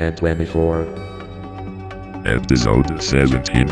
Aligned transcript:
1024. 0.00 0.86
Episode 2.24 3.02
17. 3.02 3.68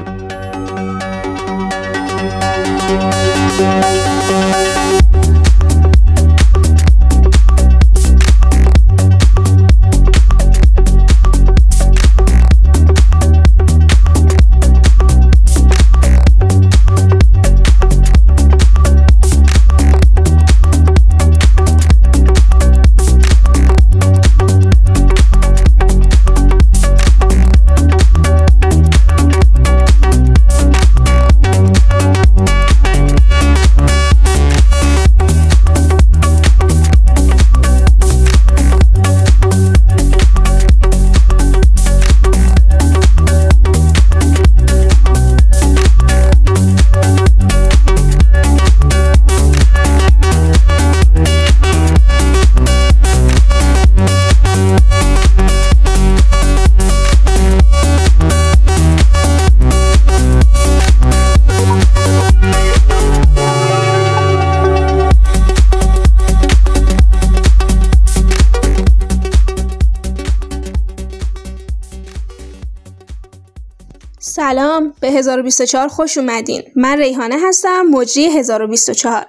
سلام 74.21 74.95
به 75.01 75.11
1024 75.11 75.89
خوش 75.89 76.19
اومدین. 76.19 76.63
من 76.77 76.99
ریحانه 76.99 77.37
هستم 77.49 77.83
مجری 77.91 78.27
1024 78.27 79.27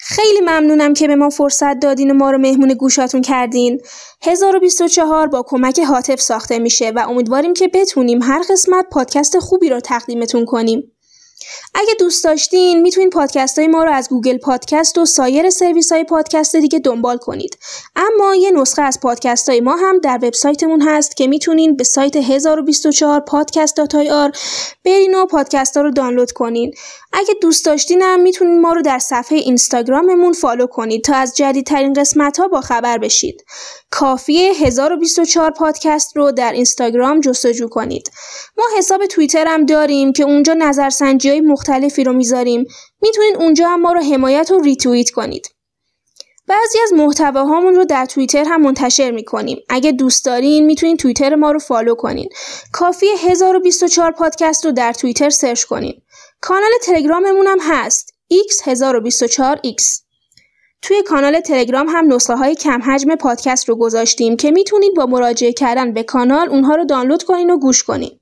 خیلی 0.00 0.40
ممنونم 0.40 0.94
که 0.94 1.08
به 1.08 1.16
ما 1.16 1.30
فرصت 1.30 1.78
دادین 1.78 2.10
و 2.10 2.14
ما 2.14 2.30
رو 2.30 2.38
مهمون 2.38 2.74
گوشاتون 2.74 3.22
کردین. 3.22 3.80
1024 4.22 5.26
با 5.26 5.44
کمک 5.46 5.80
هاتف 5.80 6.20
ساخته 6.20 6.58
میشه 6.58 6.90
و 6.90 7.06
امیدواریم 7.08 7.54
که 7.54 7.68
بتونیم 7.68 8.22
هر 8.22 8.42
قسمت 8.50 8.86
پادکست 8.92 9.38
خوبی 9.38 9.68
رو 9.68 9.80
تقدیمتون 9.80 10.44
کنیم. 10.44 10.93
اگه 11.74 11.94
دوست 11.98 12.24
داشتین 12.24 12.82
می‌تونین 12.82 13.10
پادکست 13.10 13.58
های 13.58 13.68
ما 13.68 13.84
رو 13.84 13.92
از 13.92 14.08
گوگل 14.08 14.38
پادکست 14.38 14.98
و 14.98 15.04
سایر 15.04 15.50
سرویس 15.50 15.92
های 15.92 16.04
پادکست 16.04 16.56
دیگه 16.56 16.78
دنبال 16.78 17.16
کنید. 17.16 17.58
اما 17.96 18.34
یه 18.34 18.50
نسخه 18.50 18.82
از 18.82 19.00
پادکست 19.00 19.48
های 19.48 19.60
ما 19.60 19.76
هم 19.76 19.98
در 19.98 20.18
وبسایتمون 20.22 20.82
هست 20.82 21.16
که 21.16 21.26
می‌تونین 21.26 21.76
به 21.76 21.84
سایت 21.84 22.16
1024 22.16 23.20
پادکست 23.20 23.80
آر 24.10 24.32
برین 24.84 25.14
و 25.14 25.26
پادکست 25.26 25.76
ها 25.76 25.82
رو 25.82 25.90
دانلود 25.90 26.32
کنین. 26.32 26.74
اگه 27.12 27.34
دوست 27.42 27.66
داشتین 27.66 28.02
هم 28.02 28.20
می‌تونین 28.20 28.60
ما 28.60 28.72
رو 28.72 28.82
در 28.82 28.98
صفحه 28.98 29.38
اینستاگراممون 29.38 30.32
follow 30.32 30.66
کنید 30.66 31.04
تا 31.04 31.14
از 31.14 31.36
جدیدترین 31.36 31.92
قسمت 31.92 32.40
ها 32.40 32.48
با 32.48 32.60
خبر 32.60 32.98
بشید. 32.98 33.44
کافیه 33.90 34.52
1024 34.52 35.50
پادکست 35.50 36.16
رو 36.16 36.32
در 36.32 36.52
اینستاگرام 36.52 37.20
جستجو 37.20 37.68
کنید. 37.68 38.10
ما 38.58 38.64
حساب 38.78 39.06
توییتر 39.06 39.44
هم 39.48 39.66
داریم 39.66 40.12
که 40.12 40.24
اونجا 40.24 40.54
نظرسنجی 40.54 41.33
های 41.34 41.40
مختلفی 41.40 42.04
رو 42.04 42.12
می‌ذاریم. 42.12 42.64
می‌تونید 43.02 43.36
اونجا 43.36 43.68
هم 43.68 43.80
ما 43.80 43.92
رو 43.92 44.00
حمایت 44.00 44.50
و 44.50 44.58
ریتوییت 44.58 45.10
کنید. 45.10 45.48
بعضی 46.46 46.78
از 46.82 46.92
محتواهامون 46.92 47.74
رو 47.74 47.84
در 47.84 48.06
توییتر 48.06 48.44
هم 48.44 48.62
منتشر 48.62 49.10
می‌کنیم. 49.10 49.58
اگه 49.68 49.92
دوست 49.92 50.24
دارین 50.24 50.66
می‌تونین 50.66 50.96
توییتر 50.96 51.34
ما 51.34 51.52
رو 51.52 51.58
follow 51.58 51.94
کنین. 51.94 52.28
کافی 52.72 53.06
1024 53.18 54.12
پادکست 54.12 54.64
رو 54.64 54.72
در 54.72 54.92
توییتر 54.92 55.30
سرچ 55.30 55.64
کنین. 55.64 56.02
کانال 56.40 56.70
تلگراممون 56.82 57.46
هم 57.46 57.58
هست. 57.62 58.14
x1024x 58.32 60.04
توی 60.82 61.02
کانال 61.02 61.40
تلگرام 61.40 61.88
هم 61.88 62.12
نسخه 62.12 62.36
های 62.36 62.54
کم 62.54 62.82
حجم 62.82 63.14
پادکست 63.14 63.68
رو 63.68 63.76
گذاشتیم 63.76 64.36
که 64.36 64.50
می‌تونید 64.50 64.94
با 64.94 65.06
مراجعه 65.06 65.52
کردن 65.52 65.92
به 65.92 66.02
کانال 66.02 66.48
اونها 66.48 66.74
رو 66.74 66.84
دانلود 66.84 67.22
کنین 67.22 67.50
و 67.50 67.58
گوش 67.58 67.82
کنین. 67.82 68.20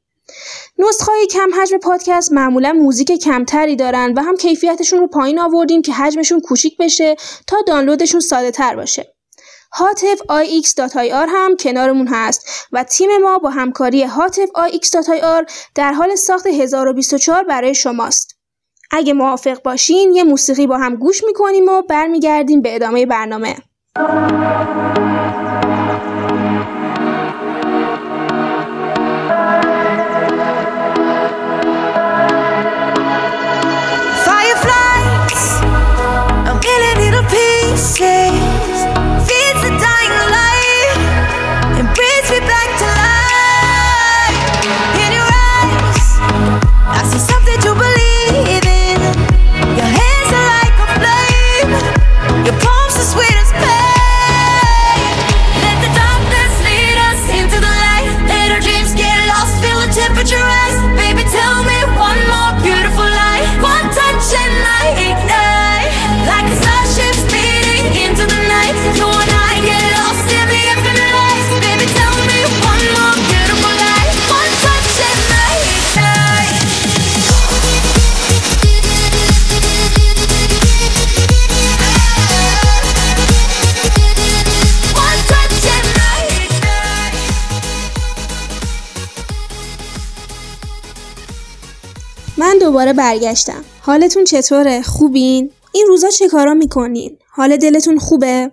نسخه 0.79 1.13
های 1.13 1.27
کم 1.27 1.61
حجم 1.61 1.79
پادکست 1.79 2.33
معمولا 2.33 2.73
موزیک 2.73 3.13
کمتری 3.13 3.77
دارن 3.77 4.15
و 4.17 4.23
هم 4.23 4.37
کیفیتشون 4.37 5.01
رو 5.01 5.07
پایین 5.07 5.41
آوردیم 5.41 5.83
که 5.83 5.93
حجمشون 5.93 6.41
کوچیک 6.41 6.77
بشه 6.77 7.17
تا 7.47 7.57
دانلودشون 7.67 8.21
ساده 8.21 8.51
تر 8.51 8.77
باشه. 8.77 9.15
هاتف 9.73 10.23
ix.ir 10.23 11.29
هم 11.29 11.57
کنارمون 11.57 12.09
هست 12.09 12.69
و 12.73 12.85
تیم 12.85 13.17
ما 13.23 13.39
با 13.39 13.51
همکاری 13.51 14.03
هاتف 14.05 14.49
ix.ir 14.73 15.53
در 15.75 15.93
حال 15.93 16.15
ساخت 16.15 16.47
1024 16.47 17.45
برای 17.45 17.75
شماست. 17.75 18.37
اگه 18.91 19.13
موافق 19.13 19.63
باشین 19.63 20.13
یه 20.13 20.25
موسیقی 20.25 20.67
با 20.67 20.79
هم 20.79 20.97
گوش 20.97 21.25
می‌کنیم 21.25 21.69
و 21.69 21.83
برمیگردیم 21.83 22.63
به 22.63 22.75
ادامه 22.75 23.07
برنامه. 23.07 23.57
say 37.77 38.22
من 92.43 92.59
دوباره 92.59 92.93
برگشتم. 92.93 93.65
حالتون 93.81 94.25
چطوره؟ 94.25 94.83
خوبین؟ 94.83 95.51
این 95.73 95.87
روزا 95.89 96.09
چه 96.09 96.29
کارا 96.29 96.55
می‌کنین؟ 96.55 97.19
حال 97.31 97.57
دلتون 97.57 97.99
خوبه؟ 97.99 98.53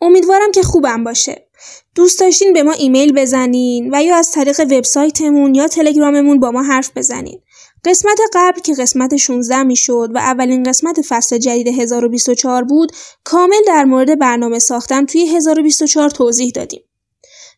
امیدوارم 0.00 0.52
که 0.52 0.62
خوبم 0.62 1.04
باشه. 1.04 1.46
دوست 1.94 2.20
داشتین 2.20 2.52
به 2.52 2.62
ما 2.62 2.72
ایمیل 2.72 3.12
بزنین 3.12 3.94
و 3.94 4.02
یا 4.02 4.16
از 4.16 4.30
طریق 4.30 4.60
وبسایتمون 4.60 5.54
یا 5.54 5.68
تلگراممون 5.68 6.40
با 6.40 6.50
ما 6.50 6.62
حرف 6.62 6.90
بزنین. 6.96 7.40
قسمت 7.84 8.18
قبل 8.34 8.60
که 8.60 8.74
قسمت 8.74 9.16
16 9.16 9.62
می‌شد 9.62 10.10
و 10.14 10.18
اولین 10.18 10.62
قسمت 10.62 11.02
فصل 11.02 11.38
جدید 11.38 11.68
1024 11.80 12.64
بود 12.64 12.92
کامل 13.24 13.62
در 13.66 13.84
مورد 13.84 14.18
برنامه 14.18 14.58
ساختن 14.58 15.06
توی 15.06 15.36
1024 15.36 16.10
توضیح 16.10 16.52
دادیم. 16.54 16.82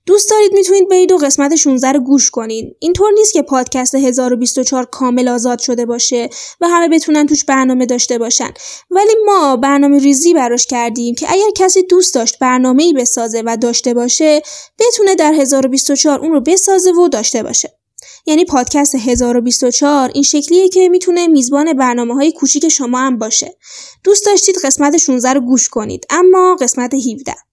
دوست 0.08 0.30
دارید 0.30 0.52
می‌تونید 0.52 0.88
برید 0.88 1.12
و 1.12 1.16
قسمت 1.16 1.56
16 1.56 1.92
رو 1.92 2.00
گوش 2.00 2.30
کنین. 2.30 2.74
اینطور 2.78 3.10
نیست 3.12 3.32
که 3.32 3.42
پادکست 3.42 3.94
1024 3.94 4.84
کامل 4.84 5.28
آزاد 5.28 5.58
شده 5.58 5.86
باشه 5.86 6.30
و 6.60 6.68
همه 6.68 6.88
بتونن 6.88 7.26
توش 7.26 7.44
برنامه 7.44 7.86
داشته 7.86 8.18
باشن. 8.18 8.50
ولی 8.90 9.14
ما 9.26 9.56
برنامه 9.56 9.98
ریزی 9.98 10.34
براش 10.34 10.66
کردیم 10.66 11.14
که 11.14 11.26
اگر 11.32 11.50
کسی 11.56 11.82
دوست 11.82 12.14
داشت 12.14 12.38
برنامه 12.38 12.82
ای 12.82 12.92
بسازه 12.92 13.42
و 13.46 13.56
داشته 13.56 13.94
باشه 13.94 14.42
بتونه 14.78 15.14
در 15.14 15.32
1024 15.32 16.20
اون 16.20 16.32
رو 16.32 16.40
بسازه 16.40 16.90
و 16.90 17.08
داشته 17.08 17.42
باشه. 17.42 17.78
یعنی 18.26 18.44
پادکست 18.44 18.94
1024 18.94 20.10
این 20.14 20.22
شکلیه 20.22 20.68
که 20.68 20.88
می‌تونه 20.88 21.26
میزبان 21.26 21.72
برنامه 21.72 22.14
های 22.14 22.32
کوچیک 22.32 22.68
شما 22.68 22.98
هم 22.98 23.18
باشه. 23.18 23.56
دوست 24.04 24.26
داشتید 24.26 24.56
قسمت 24.64 24.96
16 24.96 25.32
رو 25.32 25.40
گوش 25.40 25.68
کنید 25.68 26.06
اما 26.10 26.56
قسمت 26.60 26.94
17 26.94 27.47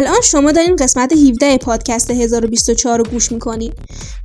الان 0.00 0.20
شما 0.20 0.52
دارین 0.52 0.76
قسمت 0.76 1.12
17 1.12 1.58
پادکست 1.58 2.10
1024 2.10 2.98
رو 2.98 3.04
گوش 3.04 3.32
می‌کنید. 3.32 3.72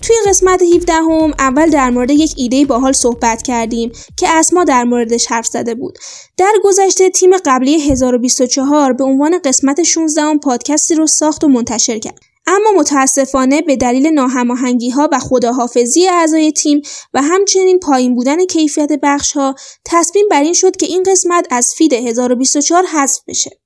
توی 0.02 0.16
قسمت 0.28 0.62
17 0.76 0.94
هم 0.94 1.34
اول 1.40 1.70
در 1.70 1.90
مورد 1.90 2.12
یک 2.12 2.34
ایده 2.38 2.66
باحال 2.66 2.92
صحبت 2.94 3.42
کردیم 3.42 3.92
که 4.18 4.30
اسما 4.30 4.64
در 4.64 4.84
موردش 4.84 5.26
حرف 5.26 5.46
زده 5.46 5.76
بود. 5.76 5.98
در 6.38 6.54
گذشته 6.64 7.10
تیم 7.10 7.30
قبلی 7.46 7.92
1024 7.92 8.94
به 8.94 9.04
عنوان 9.04 9.40
قسمت 9.40 9.84
16 9.84 10.22
هم 10.22 10.40
پادکستی 10.40 10.96
رو 10.96 11.08
ساخت 11.08 11.44
و 11.44 11.48
منتشر 11.48 12.00
کرد. 12.00 12.20
اما 12.48 12.72
متاسفانه 12.80 13.62
به 13.62 13.76
دلیل 13.76 14.08
ناهماهنگی 14.08 14.90
ها 14.90 15.10
و 15.12 15.20
خداحافظی 15.20 16.08
اعضای 16.08 16.52
تیم 16.52 16.82
و 17.14 17.22
همچنین 17.22 17.80
پایین 17.80 18.16
بودن 18.16 18.46
کیفیت 18.46 18.92
بخش 19.04 19.32
ها 19.32 19.56
تصمیم 19.86 20.28
بر 20.32 20.42
این 20.42 20.54
شد 20.54 20.76
که 20.76 20.86
این 20.86 21.04
قسمت 21.04 21.48
از 21.52 21.74
فید 21.78 21.94
1024 21.94 22.86
حذف 22.86 23.22
بشه. 23.28 23.65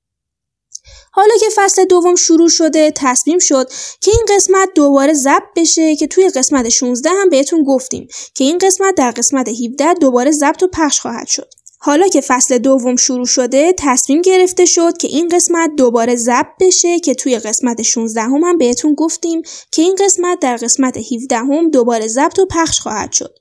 حالا 1.12 1.34
که 1.40 1.46
فصل 1.56 1.84
دوم 1.84 2.14
شروع 2.14 2.48
شده 2.48 2.92
تصمیم 2.96 3.38
شد 3.38 3.68
که 4.00 4.10
این 4.10 4.36
قسمت 4.36 4.68
دوباره 4.74 5.14
ضبط 5.14 5.48
بشه 5.56 5.96
که 5.96 6.06
توی 6.06 6.28
قسمت 6.28 6.68
16 6.68 7.10
هم 7.10 7.28
بهتون 7.28 7.64
گفتیم 7.64 8.08
که 8.34 8.44
این 8.44 8.58
قسمت 8.58 8.94
در 8.94 9.10
قسمت 9.10 9.48
17 9.48 9.94
دوباره 9.94 10.30
ضبط 10.30 10.62
و 10.62 10.68
پخش 10.68 11.00
خواهد 11.00 11.26
شد. 11.26 11.50
حالا 11.82 12.08
که 12.08 12.20
فصل 12.20 12.58
دوم 12.58 12.96
شروع 12.96 13.26
شده 13.26 13.74
تصمیم 13.78 14.22
گرفته 14.22 14.64
شد 14.64 14.96
که 14.96 15.08
این 15.08 15.28
قسمت 15.28 15.70
دوباره 15.76 16.16
ضبط 16.16 16.46
بشه 16.60 17.00
که 17.00 17.14
توی 17.14 17.38
قسمت 17.38 17.82
16 17.82 18.20
هم, 18.20 18.44
هم 18.44 18.58
بهتون 18.58 18.94
گفتیم 18.94 19.42
که 19.72 19.82
این 19.82 19.94
قسمت 20.04 20.38
در 20.40 20.56
قسمت 20.56 20.96
17 20.96 21.36
هم 21.36 21.70
دوباره 21.70 22.08
ضبط 22.08 22.38
و 22.38 22.46
پخش 22.46 22.80
خواهد 22.80 23.12
شد. 23.12 23.34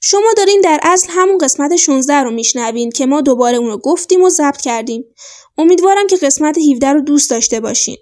شما 0.00 0.32
دارین 0.36 0.60
در 0.60 0.80
اصل 0.82 1.08
همون 1.10 1.38
قسمت 1.38 1.76
16 1.76 2.14
رو 2.14 2.30
میشنوین 2.30 2.90
که 2.90 3.06
ما 3.06 3.20
دوباره 3.20 3.56
اون 3.56 3.68
رو 3.68 3.78
گفتیم 3.78 4.22
و 4.22 4.28
ضبط 4.28 4.60
کردیم. 4.60 5.04
امیدوارم 5.58 6.06
که 6.06 6.16
قسمت 6.16 6.58
17 6.72 6.92
رو 6.92 7.00
دوست 7.00 7.30
داشته 7.30 7.60
باشین. 7.60 7.96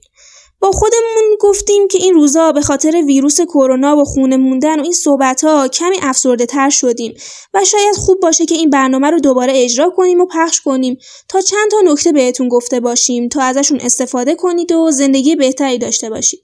با 0.61 0.71
خودمون 0.71 1.37
گفتیم 1.41 1.89
که 1.89 1.99
این 1.99 2.15
روزا 2.15 2.53
به 2.53 2.61
خاطر 2.61 3.03
ویروس 3.07 3.41
کرونا 3.41 3.97
و 3.97 4.05
خونه 4.05 4.37
موندن 4.37 4.81
و 4.81 4.83
این 4.83 4.93
صحبت 4.93 5.45
ها 5.45 5.69
کمی 5.69 5.97
افسرده 6.03 6.47
تر 6.47 6.71
شدیم 6.71 7.15
و 7.55 7.65
شاید 7.65 7.97
خوب 7.97 8.21
باشه 8.21 8.47
که 8.47 8.55
این 8.55 8.71
برنامه 8.71 9.11
رو 9.11 9.21
دوباره 9.21 9.53
اجرا 9.57 9.91
کنیم 9.91 10.21
و 10.21 10.27
پخش 10.27 10.61
کنیم 10.61 10.99
تا 11.29 11.41
چند 11.41 11.71
تا 11.71 11.77
نکته 11.85 12.13
بهتون 12.13 12.49
گفته 12.49 12.81
باشیم 12.81 13.29
تا 13.29 13.43
ازشون 13.43 13.81
استفاده 13.81 14.35
کنید 14.35 14.73
و 14.73 14.91
زندگی 14.91 15.37
بهتری 15.37 15.79
داشته 15.79 16.11
باشید 16.11 16.41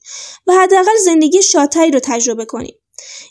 و 0.47 0.53
حداقل 0.53 0.97
زندگی 1.05 1.43
شادتری 1.43 1.91
رو 1.91 2.01
تجربه 2.03 2.45
کنید. 2.45 2.82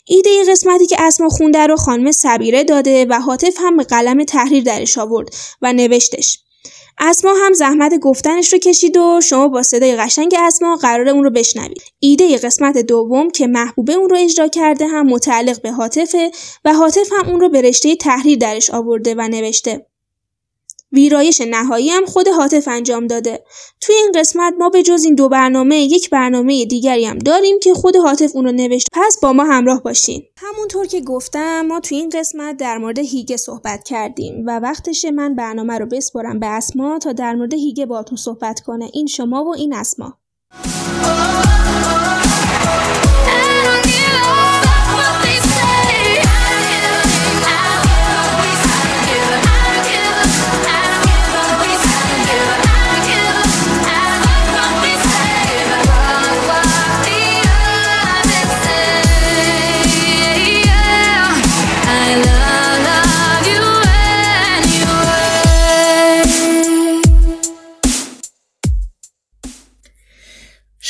ایده 0.04 0.30
ای 0.30 0.44
قسمتی 0.48 0.86
که 0.86 0.96
اسما 0.98 1.28
خونده 1.28 1.66
رو 1.66 1.76
خانم 1.76 2.12
سبیره 2.12 2.64
داده 2.64 3.06
و 3.10 3.20
حاطف 3.20 3.54
هم 3.60 3.76
به 3.76 3.84
قلم 3.84 4.24
تحریر 4.24 4.64
درش 4.64 4.98
آورد 4.98 5.28
و 5.62 5.72
نوشتش 5.72 6.38
اسما 6.98 7.34
هم 7.46 7.52
زحمت 7.52 7.98
گفتنش 7.98 8.52
رو 8.52 8.58
کشید 8.58 8.96
و 8.96 9.20
شما 9.20 9.48
با 9.48 9.62
صدای 9.62 9.96
قشنگ 9.96 10.34
اسما 10.38 10.76
قرار 10.76 11.08
اون 11.08 11.24
رو 11.24 11.30
بشنوید. 11.30 11.82
ایده 11.98 12.36
قسمت 12.36 12.78
دوم 12.78 13.30
که 13.30 13.46
محبوبه 13.46 13.92
اون 13.92 14.10
رو 14.10 14.16
اجرا 14.20 14.48
کرده 14.48 14.86
هم 14.86 15.06
متعلق 15.06 15.62
به 15.62 15.70
حاطفه 15.70 16.30
و 16.64 16.74
حاطف 16.74 17.08
هم 17.12 17.28
اون 17.28 17.40
رو 17.40 17.48
به 17.48 17.62
رشته 17.62 17.96
تحریر 17.96 18.38
درش 18.38 18.70
آورده 18.70 19.14
و 19.14 19.28
نوشته. 19.28 19.86
ویرایش 20.92 21.40
نهایی 21.40 21.90
هم 21.90 22.06
خود 22.06 22.28
حاطف 22.28 22.68
انجام 22.68 23.06
داده. 23.06 23.44
توی 23.80 23.94
این 23.94 24.12
قسمت 24.14 24.54
ما 24.58 24.68
به 24.68 24.82
جز 24.82 25.04
این 25.04 25.14
دو 25.14 25.28
برنامه 25.28 25.76
یک 25.76 26.10
برنامه 26.10 26.64
دیگری 26.64 27.04
هم 27.04 27.18
داریم 27.18 27.58
که 27.58 27.74
خود 27.74 27.96
حاطف 27.96 28.30
اون 28.34 28.44
رو 28.44 28.52
نوشت. 28.52 28.88
پس 28.92 29.18
با 29.22 29.32
ما 29.32 29.44
همراه 29.44 29.82
باشین. 29.82 30.22
همونطور 30.36 30.86
که 30.86 31.00
گفتم 31.00 31.62
ما 31.62 31.80
توی 31.80 31.98
این 31.98 32.08
قسمت 32.08 32.56
در 32.56 32.78
مورد 32.78 32.98
هیگه 32.98 33.36
صحبت 33.36 33.84
کردیم 33.84 34.44
و 34.46 34.58
وقتشه 34.58 35.10
من 35.10 35.34
برنامه 35.34 35.78
رو 35.78 35.86
بسپرم 35.86 36.40
به 36.40 36.46
اسما 36.46 36.98
تا 36.98 37.12
در 37.12 37.34
مورد 37.34 37.54
هیگه 37.54 37.86
باتون 37.86 38.18
صحبت 38.18 38.60
کنه. 38.60 38.90
این 38.92 39.06
شما 39.06 39.44
و 39.44 39.54
این 39.54 39.74
اسما. 39.74 40.18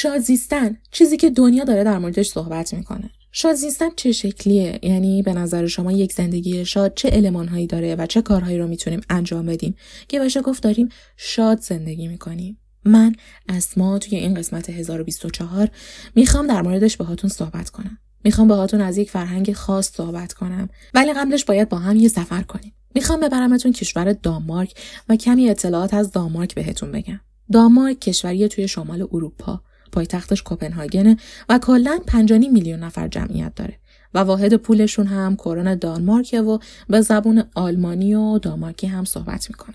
شاد 0.02 0.18
زیستن 0.18 0.76
چیزی 0.90 1.16
که 1.16 1.30
دنیا 1.30 1.64
داره 1.64 1.84
در 1.84 1.98
موردش 1.98 2.28
صحبت 2.28 2.74
می‌کنه. 2.74 3.10
شاد 3.32 3.54
زیستن 3.54 3.88
چه 3.96 4.12
شکلیه؟ 4.12 4.78
یعنی 4.82 5.22
به 5.22 5.32
نظر 5.32 5.66
شما 5.66 5.92
یک 5.92 6.12
زندگی 6.12 6.64
شاد 6.64 6.94
چه 6.94 7.10
المانهایی 7.12 7.66
داره 7.66 7.94
و 7.94 8.06
چه 8.06 8.22
کارهایی 8.22 8.58
رو 8.58 8.66
می‌تونیم 8.66 9.00
انجام 9.10 9.46
بدیم؟ 9.46 9.74
که 10.08 10.18
باشه 10.18 10.42
گفت 10.42 10.62
داریم 10.62 10.88
شاد 11.16 11.60
زندگی 11.60 12.08
می‌کنیم. 12.08 12.58
من 12.84 13.14
اسما 13.48 13.98
توی 13.98 14.18
این 14.18 14.34
قسمت 14.34 14.70
1024 14.70 15.68
می‌خوام 16.14 16.46
در 16.46 16.62
موردش 16.62 16.96
باهاتون 16.96 17.30
صحبت 17.30 17.70
کنم. 17.70 17.98
می‌خوام 18.24 18.48
باهاتون 18.48 18.80
از 18.80 18.98
یک 18.98 19.10
فرهنگ 19.10 19.52
خاص 19.52 19.90
صحبت 19.92 20.32
کنم. 20.32 20.68
ولی 20.94 21.12
قبلش 21.12 21.44
باید 21.44 21.68
با 21.68 21.78
هم 21.78 21.96
یه 21.96 22.08
سفر 22.08 22.42
کنیم. 22.42 22.72
می‌خوام 22.94 23.20
ببرمتون 23.20 23.72
کشور 23.72 24.12
دانمارک 24.12 24.74
و 25.08 25.16
کمی 25.16 25.50
اطلاعات 25.50 25.94
از 25.94 26.12
دانمارک 26.12 26.54
بهتون 26.54 26.92
بگم. 26.92 27.20
دانمارک 27.52 28.00
کشوری 28.00 28.48
توی 28.48 28.68
شمال 28.68 29.02
اروپا. 29.12 29.62
پایتختش 29.92 30.42
کوپنهاگنه 30.42 31.16
و 31.48 31.58
کلا 31.58 32.00
5 32.06 32.32
میلیون 32.32 32.80
نفر 32.80 33.08
جمعیت 33.08 33.54
داره 33.54 33.78
و 34.14 34.18
واحد 34.18 34.54
پولشون 34.54 35.06
هم 35.06 35.36
کرون 35.36 35.74
دانمارکه 35.74 36.40
و 36.40 36.58
به 36.88 37.00
زبون 37.00 37.44
آلمانی 37.54 38.14
و 38.14 38.38
دانمارکی 38.38 38.86
هم 38.86 39.04
صحبت 39.04 39.50
می‌کنن. 39.50 39.74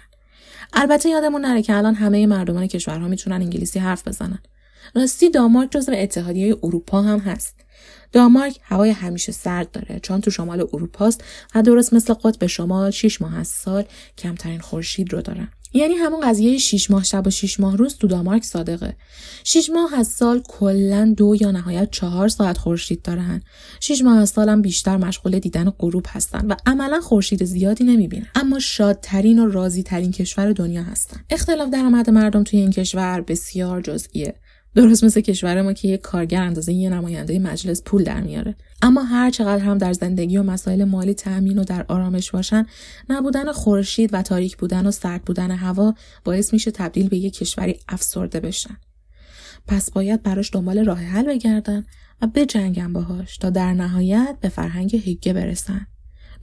البته 0.73 1.09
یادمون 1.09 1.41
نره 1.41 1.61
که 1.61 1.75
الان 1.75 1.95
همه 1.95 2.27
مردمان 2.27 2.67
کشورها 2.67 3.07
می‌تونن 3.07 3.35
انگلیسی 3.35 3.79
حرف 3.79 4.07
بزنن. 4.07 4.39
راستی 4.95 5.29
دانمارک 5.29 5.71
جزو 5.71 5.91
اتحادیه 5.95 6.57
اروپا 6.63 7.01
هم 7.01 7.19
هست. 7.19 7.55
دانمارک 8.11 8.59
هوای 8.63 8.89
همیشه 8.89 9.31
سرد 9.31 9.71
داره 9.71 9.99
چون 9.99 10.21
تو 10.21 10.31
شمال 10.31 10.61
اروپاست 10.73 11.23
و 11.55 11.61
درست 11.61 11.93
مثل 11.93 12.13
قطب 12.13 12.47
شمال 12.47 12.91
6 12.91 13.21
ماه 13.21 13.37
از 13.39 13.47
سال 13.47 13.83
کمترین 14.17 14.59
خورشید 14.59 15.13
رو 15.13 15.21
دارن. 15.21 15.47
یعنی 15.73 15.93
همون 15.93 16.21
قضیه 16.21 16.57
6 16.57 16.91
ماه 16.91 17.03
شب 17.03 17.27
و 17.27 17.29
6 17.29 17.59
ماه 17.59 17.77
روز 17.77 17.97
تو 17.97 18.07
دانمارک 18.07 18.43
صادقه. 18.43 18.95
6 19.43 19.69
ماه 19.69 19.95
از 19.95 20.07
سال 20.07 20.41
کلا 20.47 21.13
دو 21.17 21.35
یا 21.41 21.51
نهایت 21.51 21.91
چهار 21.91 22.27
ساعت 22.27 22.57
خورشید 22.57 23.01
دارن. 23.01 23.41
6 23.79 24.01
ماه 24.01 24.17
از 24.17 24.29
سال 24.29 24.49
هم 24.49 24.61
بیشتر 24.61 24.97
مشغول 24.97 25.39
دیدن 25.39 25.69
غروب 25.69 26.05
هستن 26.09 26.47
و 26.47 26.55
عملا 26.65 27.01
خورشید 27.01 27.45
زیادی 27.45 27.83
نمی‌بینن. 27.83 28.27
اما 28.35 28.59
شادترین 28.59 29.39
و 29.39 29.51
راضی 29.51 29.83
ترین 29.83 30.11
کشور 30.11 30.51
دنیا 30.51 30.83
هستن. 30.83 31.21
اختلاف 31.29 31.69
درآمد 31.69 32.09
مردم 32.09 32.43
توی 32.43 32.59
این 32.59 32.71
کشور 32.71 33.21
بسیار 33.21 33.81
جزئیه. 33.81 34.35
درست 34.75 35.03
مثل 35.03 35.21
کشور 35.21 35.61
ما 35.61 35.73
که 35.73 35.87
یک 35.87 36.01
کارگر 36.01 36.41
اندازه 36.41 36.73
یه 36.73 36.89
نماینده 36.89 37.39
مجلس 37.39 37.83
پول 37.83 38.03
در 38.03 38.21
میاره. 38.21 38.55
اما 38.81 39.03
هر 39.03 39.29
چقدر 39.29 39.63
هم 39.63 39.77
در 39.77 39.93
زندگی 39.93 40.37
و 40.37 40.43
مسائل 40.43 40.83
مالی 40.83 41.13
تأمین 41.13 41.59
و 41.59 41.63
در 41.63 41.85
آرامش 41.87 42.31
باشن 42.31 42.65
نبودن 43.09 43.51
خورشید 43.51 44.09
و 44.13 44.21
تاریک 44.21 44.57
بودن 44.57 44.87
و 44.87 44.91
سرد 44.91 45.21
بودن 45.21 45.51
هوا 45.51 45.93
باعث 46.23 46.53
میشه 46.53 46.71
تبدیل 46.71 47.09
به 47.09 47.17
یک 47.17 47.33
کشوری 47.33 47.79
افسرده 47.89 48.39
بشن. 48.39 48.77
پس 49.67 49.91
باید 49.91 50.23
براش 50.23 50.53
دنبال 50.53 50.85
راه 50.85 50.99
حل 50.99 51.25
بگردن 51.27 51.85
و 52.21 52.27
بجنگن 52.27 52.93
باهاش 52.93 53.37
تا 53.37 53.49
در 53.49 53.73
نهایت 53.73 54.37
به 54.41 54.49
فرهنگ 54.49 54.95
هیگه 54.95 55.33
برسن. 55.33 55.87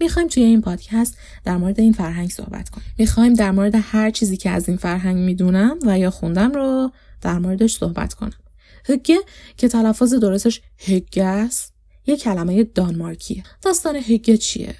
می‌خوایم 0.00 0.28
توی 0.28 0.43
این 0.43 0.61
پادکست 0.61 1.19
در 1.45 1.57
مورد 1.57 1.81
این 1.81 1.93
فرهنگ 1.93 2.31
صحبت 2.31 2.69
کنیم. 2.69 2.87
می‌خوایم 2.99 3.35
در 3.35 3.50
مورد 3.50 3.75
هر 3.75 4.11
چیزی 4.11 4.37
که 4.37 4.50
از 4.50 4.69
این 4.69 4.76
فرهنگ 4.76 5.16
می‌دونم 5.16 5.78
و 5.87 5.99
یا 5.99 6.11
خوندم 6.11 6.52
رو 6.52 6.90
در 7.25 7.38
موردش 7.38 7.76
صحبت 7.76 8.14
کنم. 8.14 8.38
هگه 8.85 9.19
که 9.57 9.69
تلفظ 9.69 10.14
درستش 10.14 10.61
هگه 10.78 11.25
است 11.25 11.75
یک 12.07 12.23
کلمه 12.23 12.64
دانمارکیه. 12.64 13.43
داستان 13.62 13.97
هگه 13.97 14.37
چیه؟ 14.37 14.75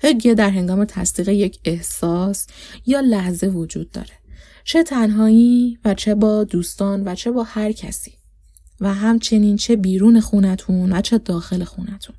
هگه 0.00 0.34
در 0.34 0.50
هنگام 0.50 0.84
تصدیق 0.84 1.28
یک 1.28 1.58
احساس 1.64 2.46
یا 2.86 3.00
لحظه 3.00 3.46
وجود 3.46 3.90
داره. 3.90 4.18
چه 4.64 4.82
تنهایی 4.82 5.78
و 5.84 5.94
چه 5.94 6.14
با 6.14 6.44
دوستان 6.44 7.08
و 7.08 7.14
چه 7.14 7.30
با 7.30 7.42
هر 7.42 7.72
کسی. 7.72 8.12
و 8.80 8.94
همچنین 8.94 9.56
چه 9.56 9.76
بیرون 9.76 10.20
خونتون 10.20 10.92
و 10.92 11.00
چه 11.00 11.18
داخل 11.18 11.64
خونتون. 11.64 12.16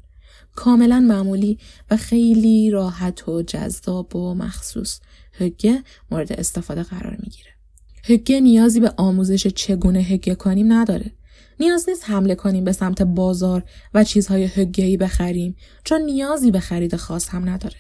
کاملا 0.56 1.00
معمولی 1.00 1.60
و 1.92 1.98
خیلی 1.98 2.70
راحت 2.70 3.30
و 3.30 3.42
جذاب 3.42 4.16
و 4.16 4.34
مخصوص 4.34 5.00
هگه 5.34 5.84
مورد 6.12 6.34
استفاده 6.34 6.84
قرار 6.84 7.18
می‌گیره. 7.24 7.55
هگه 8.08 8.40
نیازی 8.40 8.80
به 8.80 8.94
آموزش 8.98 9.48
چگونه 9.48 10.00
هگه 10.00 10.36
کنیم 10.36 10.74
نداره. 10.74 11.12
نیاز 11.60 11.90
نیست 11.90 12.10
حمله 12.10 12.36
کنیم 12.36 12.64
به 12.64 12.72
سمت 12.72 13.02
بازار 13.02 13.64
و 13.94 14.04
چیزهای 14.04 14.44
هگهی 14.44 14.98
بخریم 14.98 15.56
چون 15.84 16.02
نیازی 16.02 16.52
به 16.52 16.60
خرید 16.60 16.96
خاص 16.96 17.30
هم 17.30 17.50
نداره. 17.50 17.76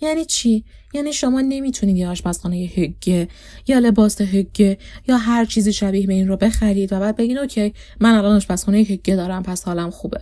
یعنی 0.00 0.24
چی 0.24 0.64
یعنی 0.94 1.12
شما 1.12 1.40
نمی‌تونید 1.40 1.96
یه 1.96 2.08
آشپزخانه 2.08 2.56
هگه 2.56 3.28
یا 3.66 3.78
لباس 3.78 4.20
هگه 4.20 4.78
یا 5.08 5.16
هر 5.16 5.44
چیزی 5.44 5.72
شبیه 5.72 6.06
به 6.06 6.14
این 6.14 6.28
رو 6.28 6.36
بخرید 6.36 6.92
و 6.92 7.00
بعد 7.00 7.16
بگین 7.16 7.38
اوکی 7.38 7.74
من 8.00 8.14
الان 8.14 8.36
آشپزخانه 8.36 8.78
هگه 8.78 9.16
دارم 9.16 9.42
پس 9.42 9.64
حالم 9.64 9.90
خوبه 9.90 10.20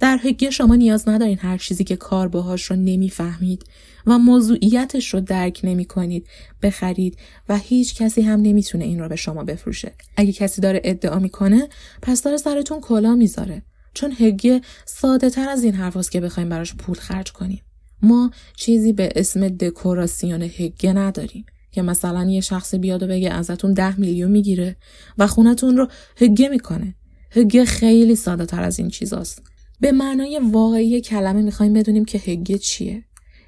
در 0.00 0.18
هگه 0.22 0.50
شما 0.50 0.74
نیاز 0.74 1.08
ندارین 1.08 1.38
هر 1.38 1.58
چیزی 1.58 1.84
که 1.84 1.96
کار 1.96 2.28
باهاش 2.28 2.62
رو 2.62 2.76
نمی‌فهمید 2.76 3.64
و 4.06 4.18
موضوعیتش 4.18 5.14
رو 5.14 5.20
درک 5.20 5.60
نمی 5.64 5.84
کنید 5.84 6.26
بخرید 6.62 7.18
و 7.48 7.58
هیچ 7.58 7.94
کسی 7.94 8.22
هم 8.22 8.40
نمی‌تونه 8.40 8.84
این 8.84 8.98
رو 8.98 9.08
به 9.08 9.16
شما 9.16 9.44
بفروشه. 9.44 9.92
اگه 10.16 10.32
کسی 10.32 10.60
داره 10.60 10.80
ادعا 10.84 11.18
می‌کنه 11.18 11.68
پس 12.02 12.22
داره 12.22 12.36
سرتون 12.36 12.80
کلا 12.80 13.14
می‌ذاره. 13.14 13.62
چون 13.94 14.12
هگه 14.18 14.60
ساده 14.84 15.30
تر 15.30 15.48
از 15.48 15.64
این 15.64 15.74
حرف 15.74 16.10
که 16.10 16.20
بخوایم 16.20 16.48
براش 16.48 16.74
پول 16.74 16.96
خرج 16.96 17.32
کنیم. 17.32 17.62
ما 18.02 18.30
چیزی 18.56 18.92
به 18.92 19.08
اسم 19.16 19.48
دکوراسیون 19.48 20.42
هگه 20.42 20.92
نداریم 20.92 21.46
که 21.70 21.82
مثلا 21.82 22.30
یه 22.30 22.40
شخص 22.40 22.74
بیاد 22.74 23.02
و 23.02 23.06
بگه 23.06 23.30
ازتون 23.30 23.72
ده 23.72 24.00
میلیون 24.00 24.30
می‌گیره 24.30 24.76
و 25.18 25.26
خونتون 25.26 25.76
رو 25.76 25.88
هگه 26.16 26.48
می‌کنه. 26.48 26.94
هگه 27.30 27.64
خیلی 27.64 28.16
ساده 28.16 28.46
تر 28.46 28.62
از 28.62 28.78
این 28.78 28.88
چیزاست. 28.88 29.42
به 29.80 29.92
معنای 29.92 30.40
واقعی 30.52 31.00
کلمه 31.00 31.42
می‌خوایم 31.42 31.72
بدونیم 31.72 32.04
که 32.04 32.18
هگه 32.18 32.58
چیه. 32.58 33.04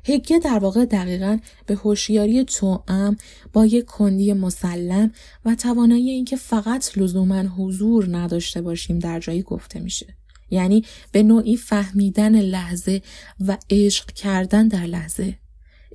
هگه 0.09 0.39
در 0.39 0.59
واقع 0.59 0.85
دقیقا 0.85 1.39
به 1.67 1.75
هوشیاری 1.75 2.45
توام 2.45 3.17
با 3.53 3.67
یک 3.67 3.85
کندی 3.85 4.33
مسلم 4.33 5.13
و 5.45 5.55
توانایی 5.55 6.11
اینکه 6.11 6.37
فقط 6.37 6.99
لزوما 6.99 7.43
حضور 7.43 8.17
نداشته 8.17 8.63
باشیم 8.63 8.99
در 8.99 9.21
جایی 9.21 9.43
گفته 9.43 9.81
میشه. 9.81 10.07
یعنی 10.51 10.85
به 11.13 11.23
نوعی 11.23 11.57
فهمیدن 11.57 12.41
لحظه 12.41 13.03
و 13.41 13.59
عشق 13.71 14.07
کردن 14.13 14.69
در 14.69 14.87
لحظه. 14.87 15.39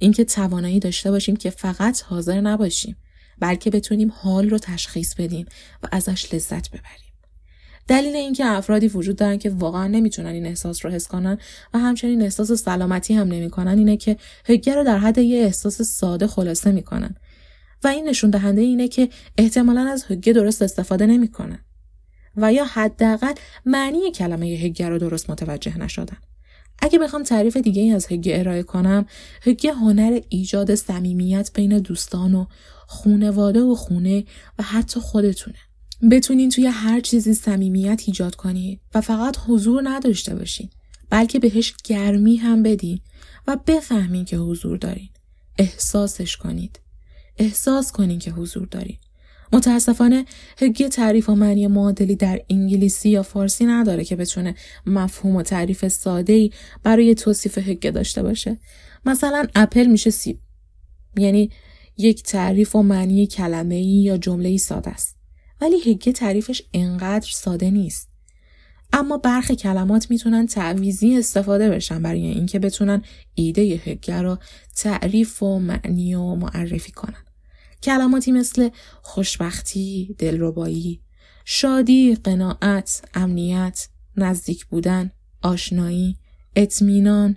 اینکه 0.01 0.25
توانایی 0.25 0.79
داشته 0.79 1.11
باشیم 1.11 1.35
که 1.35 1.49
فقط 1.49 2.01
حاضر 2.01 2.41
نباشیم 2.41 2.95
بلکه 3.39 3.69
بتونیم 3.69 4.13
حال 4.15 4.49
رو 4.49 4.57
تشخیص 4.57 5.15
بدیم 5.15 5.45
و 5.83 5.87
ازش 5.91 6.33
لذت 6.33 6.69
ببریم. 6.69 7.12
دلیل 7.87 8.15
اینکه 8.15 8.45
افرادی 8.45 8.87
وجود 8.87 9.15
دارن 9.15 9.37
که 9.37 9.49
واقعا 9.49 9.87
نمی‌تونن 9.87 10.29
این 10.29 10.45
احساس 10.45 10.85
رو 10.85 10.91
حس 10.91 11.07
کنن 11.07 11.37
و 11.73 11.79
همچنین 11.79 12.21
احساس 12.21 12.51
سلامتی 12.51 13.13
هم 13.13 13.27
نمی‌کنن 13.27 13.77
اینه 13.77 13.97
که 13.97 14.17
هگه 14.45 14.75
رو 14.75 14.83
در 14.83 14.97
حد 14.97 15.17
یه 15.17 15.43
احساس 15.43 15.81
ساده 15.81 16.27
خلاصه 16.27 16.71
می‌کنن. 16.71 17.15
و 17.83 17.87
این 17.87 18.09
نشون 18.09 18.29
دهنده 18.29 18.61
اینه 18.61 18.87
که 18.87 19.09
احتمالا 19.37 19.81
از 19.81 20.05
هگه 20.09 20.33
درست 20.33 20.61
استفاده 20.61 21.05
نمی‌کنن. 21.05 21.59
و 22.37 22.53
یا 22.53 22.65
حداقل 22.65 23.33
معنی 23.65 24.11
کلمه 24.11 24.45
هگه 24.45 24.89
رو 24.89 24.97
درست 24.97 25.29
متوجه 25.29 25.77
نشدن. 25.77 26.17
اگه 26.81 26.99
بخوام 26.99 27.23
تعریف 27.23 27.57
دیگه 27.57 27.81
ای 27.81 27.91
از 27.91 28.07
هگه 28.11 28.39
ارائه 28.39 28.63
کنم 28.63 29.05
هگه 29.41 29.73
هنر 29.73 30.19
ایجاد 30.29 30.75
صمیمیت 30.75 31.51
بین 31.53 31.79
دوستان 31.79 32.33
و 32.33 32.45
خونواده 32.87 33.61
و 33.61 33.75
خونه 33.75 34.23
و 34.59 34.63
حتی 34.63 34.99
خودتونه. 34.99 35.57
بتونین 36.11 36.49
توی 36.49 36.67
هر 36.67 36.99
چیزی 36.99 37.33
صمیمیت 37.33 38.03
ایجاد 38.05 38.35
کنید 38.35 38.79
و 38.95 39.01
فقط 39.01 39.37
حضور 39.47 39.81
نداشته 39.83 40.35
باشین 40.35 40.69
بلکه 41.09 41.39
بهش 41.39 41.73
گرمی 41.83 42.35
هم 42.35 42.63
بدین 42.63 42.99
و 43.47 43.57
بفهمین 43.67 44.25
که 44.25 44.37
حضور 44.37 44.77
دارین. 44.77 45.09
احساسش 45.57 46.37
کنید. 46.37 46.79
احساس 47.37 47.91
کنین 47.91 48.19
که 48.19 48.31
حضور 48.31 48.67
دارین. 48.67 48.97
متاسفانه 49.53 50.25
هگی 50.57 50.89
تعریف 50.89 51.29
و 51.29 51.35
معنی 51.35 51.67
معادلی 51.67 52.15
در 52.15 52.41
انگلیسی 52.49 53.09
یا 53.09 53.23
فارسی 53.23 53.65
نداره 53.65 54.03
که 54.03 54.15
بتونه 54.15 54.55
مفهوم 54.85 55.35
و 55.35 55.41
تعریف 55.41 55.87
ساده 55.87 56.33
ای 56.33 56.51
برای 56.83 57.15
توصیف 57.15 57.57
هگه 57.57 57.91
داشته 57.91 58.23
باشه. 58.23 58.57
مثلا 59.05 59.47
اپل 59.55 59.85
میشه 59.85 60.09
سیب 60.09 60.39
یعنی 61.17 61.51
یک 61.97 62.23
تعریف 62.23 62.75
و 62.75 62.83
معنی 62.83 63.27
کلمه 63.27 63.75
ای 63.75 64.03
یا 64.03 64.17
جمله 64.17 64.49
ای 64.49 64.57
ساده 64.57 64.89
است. 64.89 65.12
ولی 65.63 65.79
هگه 65.79 66.11
تعریفش 66.11 66.61
انقدر 66.73 67.29
ساده 67.31 67.71
نیست. 67.71 68.09
اما 68.93 69.17
برخی 69.17 69.55
کلمات 69.55 70.09
می‌تونن 70.09 70.47
تعویزی 70.47 71.17
استفاده 71.17 71.69
بشن 71.69 72.01
برای 72.01 72.25
اینکه 72.25 72.59
بتونن 72.59 73.01
ایده 73.35 73.61
هگه 73.61 74.21
رو 74.21 74.37
تعریف 74.75 75.43
و 75.43 75.59
معنی 75.59 76.15
و 76.15 76.35
معرفی 76.35 76.91
کنن. 76.91 77.23
کلماتی 77.83 78.31
مثل 78.31 78.69
خوشبختی، 79.01 80.15
دلربایی، 80.19 81.01
شادی، 81.45 82.15
قناعت، 82.15 83.01
امنیت، 83.13 83.87
نزدیک 84.17 84.65
بودن، 84.65 85.11
آشنایی، 85.41 86.17
اطمینان، 86.55 87.35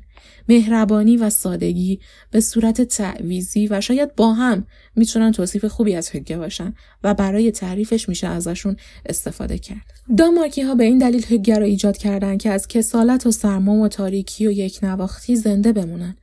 مهربانی 0.49 1.17
و 1.17 1.31
سادگی 1.31 2.01
به 2.31 2.41
صورت 2.41 2.83
تعویزی 2.83 3.67
و 3.67 3.81
شاید 3.81 4.15
با 4.15 4.33
هم 4.35 4.67
می‌تونن 4.97 5.33
توصیف 5.33 5.65
خوبی 5.65 5.95
از 5.95 6.11
هگه 6.13 6.37
باشن 6.37 6.75
و 7.05 7.15
برای 7.15 7.51
تعریفش 7.51 8.09
میشه 8.09 8.27
ازشون 8.27 8.77
استفاده 9.07 9.59
کرد. 9.59 9.93
دامارکی 10.19 10.63
ها 10.63 10.75
به 10.75 10.85
این 10.85 10.99
دلیل 10.99 11.27
هگه 11.29 11.59
را 11.59 11.67
ایجاد 11.67 11.97
کردن 11.97 12.39
که 12.39 12.51
از 12.51 12.69
کسالت 12.69 13.27
و 13.27 13.31
سرما 13.31 13.75
و 13.75 13.89
تاریکی 13.89 14.47
و 14.47 14.51
یک 14.51 14.79
نواختی 14.83 15.37
زنده 15.37 15.73
بمونن 15.73 16.17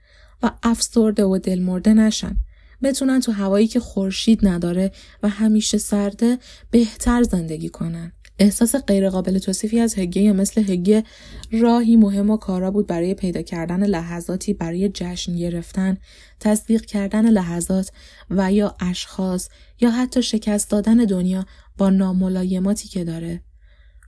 و 0.43 0.51
افسرده 0.63 1.23
و 1.23 1.37
دلمرده 1.37 1.93
نشن. 1.93 2.37
بتونن 2.83 3.19
تو 3.19 3.31
هوایی 3.31 3.67
که 3.67 3.79
خورشید 3.79 4.47
نداره 4.47 4.91
و 5.23 5.29
همیشه 5.29 5.77
سرده 5.77 6.37
بهتر 6.71 7.23
زندگی 7.23 7.69
کنن. 7.69 8.11
احساس 8.39 8.75
غیرقابل 8.75 9.37
توصیفی 9.37 9.79
از 9.79 9.99
هگه 9.99 10.21
یا 10.21 10.33
مثل 10.33 10.63
هگه 10.71 11.03
راهی 11.51 11.95
مهم 11.95 12.29
و 12.29 12.37
کارا 12.37 12.71
بود 12.71 12.87
برای 12.87 13.13
پیدا 13.13 13.41
کردن 13.41 13.85
لحظاتی 13.85 14.53
برای 14.53 14.89
جشن 14.89 15.35
گرفتن، 15.35 15.97
تصدیق 16.39 16.85
کردن 16.85 17.29
لحظات 17.29 17.91
و 18.29 18.51
یا 18.51 18.75
اشخاص 18.79 19.49
یا 19.81 19.91
حتی 19.91 20.23
شکست 20.23 20.69
دادن 20.69 20.97
دنیا 20.97 21.45
با 21.77 21.89
ناملایماتی 21.89 22.87
که 22.87 23.03
داره. 23.03 23.43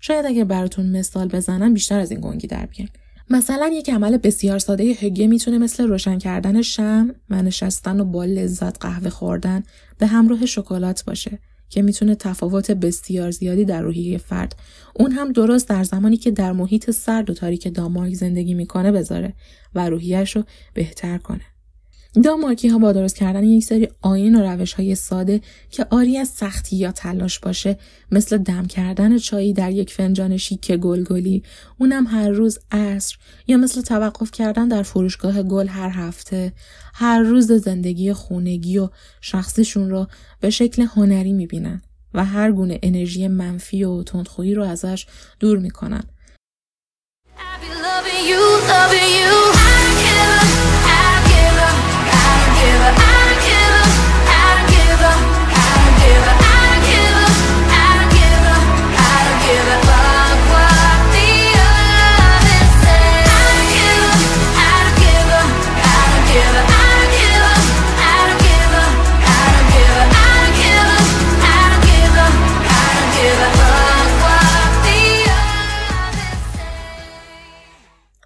شاید 0.01 0.25
اگه 0.25 0.45
براتون 0.45 0.97
مثال 0.97 1.27
بزنم 1.27 1.73
بیشتر 1.73 1.99
از 1.99 2.11
این 2.11 2.21
گنگی 2.21 2.47
در 2.47 2.65
بیان. 2.65 2.89
مثلا 3.29 3.71
یک 3.73 3.89
عمل 3.89 4.17
بسیار 4.17 4.59
ساده 4.59 4.83
هگه 4.83 5.27
می‌تونه 5.27 5.57
مثل 5.57 5.87
روشن 5.87 6.17
کردن 6.17 6.61
شم 6.61 7.15
و 7.29 7.41
نشستن 7.41 7.99
و 7.99 8.05
با 8.05 8.25
لذت 8.25 8.81
قهوه 8.81 9.09
خوردن 9.09 9.63
به 9.97 10.07
همراه 10.07 10.45
شکلات 10.45 11.05
باشه 11.05 11.39
که 11.75 11.81
می‌تونه 11.81 12.15
تفاوت 12.15 12.71
بسیار 12.71 13.31
زیادی 13.31 13.65
در 13.65 13.81
روحیه 13.81 14.17
فرد 14.17 14.55
اون 14.93 15.11
هم 15.11 15.31
درست 15.31 15.69
در 15.69 15.83
زمانی 15.83 16.17
که 16.17 16.31
در 16.31 16.51
محیط 16.51 16.91
سرد 16.91 17.29
و 17.29 17.33
تاریک 17.33 17.73
دامارک 17.73 18.13
زندگی 18.13 18.53
می‌کنه 18.53 18.91
بذاره 18.91 19.33
و 19.75 19.89
روحیش 19.89 20.35
رو 20.35 20.43
بهتر 20.73 21.17
کنه. 21.17 21.54
دامارکی 22.23 22.67
ها 22.67 22.77
با 22.77 22.91
درست 22.91 23.15
کردن 23.15 23.43
یک 23.43 23.63
سری 23.63 23.89
آین 24.01 24.35
و 24.35 24.51
روش 24.51 24.73
های 24.73 24.95
ساده 24.95 25.41
که 25.71 25.85
آری 25.89 26.17
از 26.17 26.27
سختی 26.27 26.75
یا 26.75 26.91
تلاش 26.91 27.39
باشه 27.39 27.77
مثل 28.11 28.37
دم 28.37 28.65
کردن 28.65 29.17
چایی 29.17 29.53
در 29.53 29.71
یک 29.71 29.93
فنجان 29.93 30.37
شیک 30.37 30.71
گلگلی 30.71 31.43
اونم 31.77 32.07
هر 32.07 32.29
روز 32.29 32.59
عصر 32.71 33.17
یا 33.47 33.57
مثل 33.57 33.81
توقف 33.81 34.31
کردن 34.31 34.67
در 34.67 34.83
فروشگاه 34.83 35.43
گل 35.43 35.67
هر 35.67 35.89
هفته. 35.89 36.53
هر 36.93 37.19
روز 37.19 37.51
زندگی 37.51 38.13
خونگی 38.13 38.77
و 38.77 38.89
شخصیشون 39.21 39.89
رو 39.89 40.07
به 40.39 40.49
شکل 40.49 40.81
هنری 40.81 41.33
می‌بینن 41.33 41.81
و 42.13 42.25
هر 42.25 42.51
گونه 42.51 42.79
انرژی 42.83 43.27
منفی 43.27 43.83
و 43.83 44.03
تندخویی 44.03 44.53
رو 44.53 44.63
ازش 44.63 45.05
دور 45.39 45.57
می‌کنن. 45.57 46.03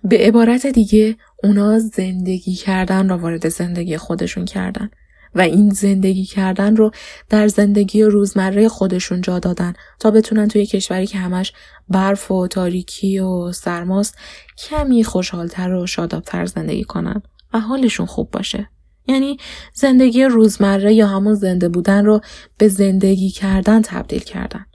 به 0.10 0.18
عبارت 0.18 0.68
دیگه 0.68 1.16
اونا 1.44 1.80
زندگی 1.80 2.54
کردن 2.54 3.10
را 3.10 3.18
وارد 3.18 3.50
زندگی 3.50 3.98
خودشون 3.98 4.46
کردن 4.46 4.89
و 5.36 5.42
این 5.42 5.70
زندگی 5.70 6.25
کردن 6.25 6.75
رو 6.75 6.92
در 7.30 7.48
زندگی 7.48 8.04
روزمره 8.04 8.70
خودشون 8.70 9.22
جا 9.22 9.39
دادن 9.39 9.74
تا 10.00 10.12
بتونن 10.12 10.48
توی 10.48 10.66
کشوری 10.66 11.08
که 11.08 11.18
همش 11.18 11.54
برف 11.89 12.32
و 12.32 12.48
تاریکی 12.48 13.20
و 13.20 13.51
سرماست 13.51 14.18
کمی 14.58 15.04
خوشحالتر 15.04 15.74
و 15.74 15.88
شادابتر 15.88 16.46
زندگی 16.46 16.84
کنن 16.84 17.22
و 17.54 17.60
حالشون 17.60 18.06
خوب 18.06 18.32
باشه. 18.32 18.70
یعنی 19.08 19.38
زندگی 19.74 20.24
روزمره 20.24 20.94
یا 20.94 21.08
همون 21.08 21.34
زنده 21.34 21.70
بودن 21.70 22.06
رو 22.06 22.22
به 22.58 22.68
زندگی 22.68 23.30
کردن 23.30 23.82
تبدیل 23.82 24.20
کردن. 24.20 24.66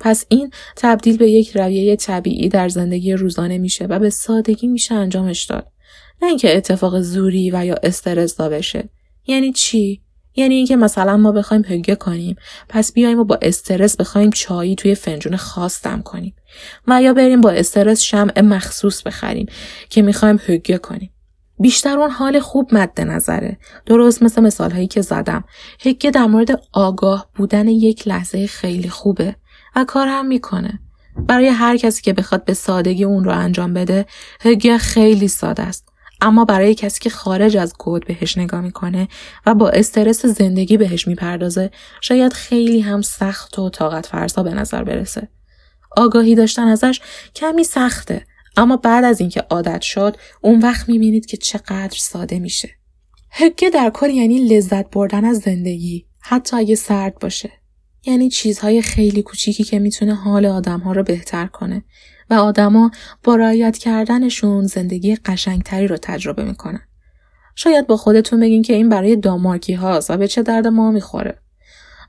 پس 0.00 0.24
این 0.28 0.50
تبدیل 0.76 1.16
به 1.16 1.30
یک 1.30 1.56
رویه 1.56 1.96
طبیعی 1.96 2.48
در 2.48 2.68
زندگی 2.68 3.12
روزانه 3.12 3.58
میشه 3.58 3.86
و 3.86 3.98
به 3.98 4.10
سادگی 4.10 4.66
میشه 4.66 4.94
انجامش 4.94 5.44
داد. 5.44 5.66
نه 6.22 6.28
اینکه 6.28 6.56
اتفاق 6.56 7.00
زوری 7.00 7.50
و 7.50 7.64
یا 7.64 7.74
استرس 7.82 8.40
بشه 8.40 8.88
یعنی 9.26 9.52
چی؟ 9.52 10.02
یعنی 10.36 10.54
اینکه 10.54 10.76
مثلا 10.76 11.16
ما 11.16 11.32
بخوایم 11.32 11.64
هگه 11.68 11.94
کنیم 11.94 12.36
پس 12.68 12.92
بیایم 12.92 13.18
و 13.18 13.24
با 13.24 13.38
استرس 13.42 13.96
بخوایم 13.96 14.30
چایی 14.30 14.74
توی 14.74 14.94
فنجون 14.94 15.36
خاص 15.36 15.82
دم 15.82 16.02
کنیم. 16.02 16.34
و 16.88 17.02
یا 17.02 17.12
بریم 17.12 17.40
با 17.40 17.50
استرس 17.50 18.02
شمع 18.02 18.40
مخصوص 18.40 19.02
بخریم 19.02 19.46
که 19.90 20.02
می‌خوایم 20.02 20.40
هگه 20.46 20.78
کنیم. 20.78 21.10
بیشتر 21.58 21.98
اون 21.98 22.10
حال 22.10 22.40
خوب 22.40 22.74
مد 22.74 23.00
نظره. 23.00 23.58
درست 23.86 24.22
مثل 24.22 24.42
مثال 24.42 24.70
هایی 24.70 24.86
که 24.86 25.00
زدم. 25.00 25.44
هگه 25.80 26.10
در 26.10 26.26
مورد 26.26 26.62
آگاه 26.72 27.30
بودن 27.34 27.68
یک 27.68 28.08
لحظه 28.08 28.46
خیلی 28.46 28.88
خوبه. 28.88 29.36
و 29.76 29.84
کار 29.84 30.08
هم 30.08 30.26
می‌کنه. 30.26 30.80
برای 31.16 31.48
هر 31.48 31.76
کسی 31.76 32.02
که 32.02 32.12
بخواد 32.12 32.44
به 32.44 32.54
سادگی 32.54 33.04
اون 33.04 33.24
رو 33.24 33.32
انجام 33.32 33.74
بده 33.74 34.06
هگه 34.40 34.78
خیلی 34.78 35.28
ساده 35.28 35.62
است. 35.62 35.88
اما 36.20 36.44
برای 36.44 36.74
کسی 36.74 37.00
که 37.00 37.10
خارج 37.10 37.56
از 37.56 37.74
کد 37.78 38.06
بهش 38.06 38.38
نگاه 38.38 38.60
می‌کنه 38.60 39.08
و 39.46 39.54
با 39.54 39.68
استرس 39.68 40.26
زندگی 40.26 40.76
بهش 40.76 41.08
می‌پردازه 41.08 41.70
شاید 42.00 42.32
خیلی 42.32 42.80
هم 42.80 43.02
سخت 43.02 43.58
و 43.58 43.70
طاقت 43.70 44.06
فرسا 44.06 44.42
به 44.42 44.54
نظر 44.54 44.84
برسه. 44.84 45.28
آگاهی 45.96 46.34
داشتن 46.34 46.68
ازش 46.68 47.00
کمی 47.34 47.64
سخته 47.64 48.26
اما 48.56 48.76
بعد 48.76 49.04
از 49.04 49.20
اینکه 49.20 49.40
عادت 49.40 49.82
شد 49.82 50.16
اون 50.40 50.60
وقت 50.60 50.88
می‌بینید 50.88 51.26
که 51.26 51.36
چقدر 51.36 51.96
ساده 51.98 52.38
میشه. 52.38 52.70
هگه 53.30 53.70
در 53.70 53.90
کل 53.90 54.10
یعنی 54.10 54.48
لذت 54.48 54.90
بردن 54.90 55.24
از 55.24 55.38
زندگی 55.38 56.06
حتی 56.20 56.56
اگه 56.56 56.74
سرد 56.74 57.18
باشه. 57.18 57.52
یعنی 58.06 58.28
چیزهای 58.28 58.82
خیلی 58.82 59.22
کوچیکی 59.22 59.64
که 59.64 59.78
می‌تونه 59.78 60.14
حال 60.14 60.46
آدمها 60.46 60.92
رو 60.92 61.02
بهتر 61.02 61.46
کنه 61.46 61.84
و 62.30 62.34
آدما 62.34 62.90
با 63.22 63.36
رعایت 63.36 63.78
کردنشون 63.78 64.66
زندگی 64.66 65.16
قشنگتری 65.16 65.86
رو 65.86 65.96
تجربه 66.02 66.44
می‌کنن. 66.44 66.82
شاید 67.54 67.86
با 67.86 67.96
خودتون 67.96 68.40
بگین 68.40 68.62
که 68.62 68.72
این 68.72 68.88
برای 68.88 69.16
دامارکی 69.16 69.72
هاست 69.72 70.10
و 70.10 70.16
به 70.16 70.28
چه 70.28 70.42
درد 70.42 70.66
ما 70.66 70.90
می‌خوره. 70.90 71.38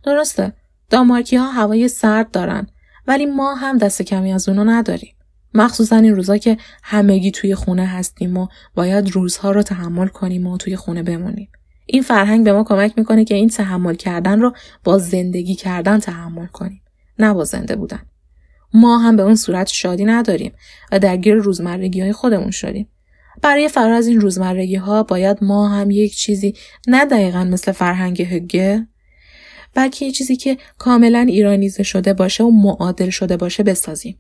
درسته. 0.04 0.54
دامارکی 0.90 1.36
ها 1.36 1.52
هوای 1.52 1.88
سرد 1.88 2.32
دارن 2.32 2.68
ولی 3.08 3.26
ما 3.26 3.56
هم 3.56 3.78
دست 3.78 4.02
کمی 4.02 4.34
از 4.34 4.50
اونو 4.50 4.64
نداریم. 4.64 5.16
مخصوصا 5.54 5.96
این 5.96 6.16
روزا 6.16 6.38
که 6.38 6.58
همگی 6.84 7.32
توی 7.32 7.56
خونه 7.56 7.86
هستیم 7.86 8.38
و 8.38 8.48
باید 8.76 9.12
روزها 9.12 9.52
رو 9.52 9.64
تحمل 9.64 10.08
کنیم 10.08 10.48
و 10.48 10.58
توی 10.58 10.76
خونه 10.76 11.04
بمونیم. 11.04 11.50
این 11.88 12.02
فرهنگ 12.02 12.44
به 12.44 12.54
ما 12.54 12.64
کمک 12.64 12.94
می‌کنه 12.98 13.26
که 13.26 13.36
این 13.36 13.50
تحمل 13.50 13.96
کردن 13.96 14.40
رو 14.40 14.54
با 14.84 14.98
زندگی 14.98 15.56
کردن 15.56 16.00
تحمل 16.00 16.48
کنیم. 16.48 16.82
نه 17.20 17.34
با 17.34 17.44
زنده 17.44 17.76
بودن. 17.76 18.02
ما 18.74 18.98
هم 18.98 19.16
به 19.16 19.24
اون 19.24 19.36
صورت 19.36 19.68
شادی 19.68 20.06
نداریم 20.06 20.52
و 20.92 21.00
درگیر 21.00 21.36
روزمرگی 21.36 22.02
های 22.02 22.14
خودمون 22.14 22.52
شدیم. 22.52 22.88
برای 23.42 23.70
فرار 23.70 23.94
از 23.94 24.08
این 24.08 24.22
روزمرگی 24.22 24.76
ها 24.76 25.04
باید 25.04 25.38
ما 25.42 25.68
هم 25.70 25.92
یک 25.92 26.16
چیزی 26.16 26.54
نه 26.88 27.06
دقیقا 27.06 27.44
مثل 27.44 27.72
فرهنگ 27.72 28.22
هگه 28.22 28.88
بلکه 29.74 30.06
یه 30.06 30.12
چیزی 30.12 30.36
که 30.36 30.58
کاملا 30.78 31.20
ایرانیزه 31.20 31.84
شده 31.84 32.14
باشه 32.14 32.44
و 32.44 32.52
معادل 32.52 33.10
شده 33.10 33.38
باشه 33.38 33.64
بسازیم. 33.64 34.20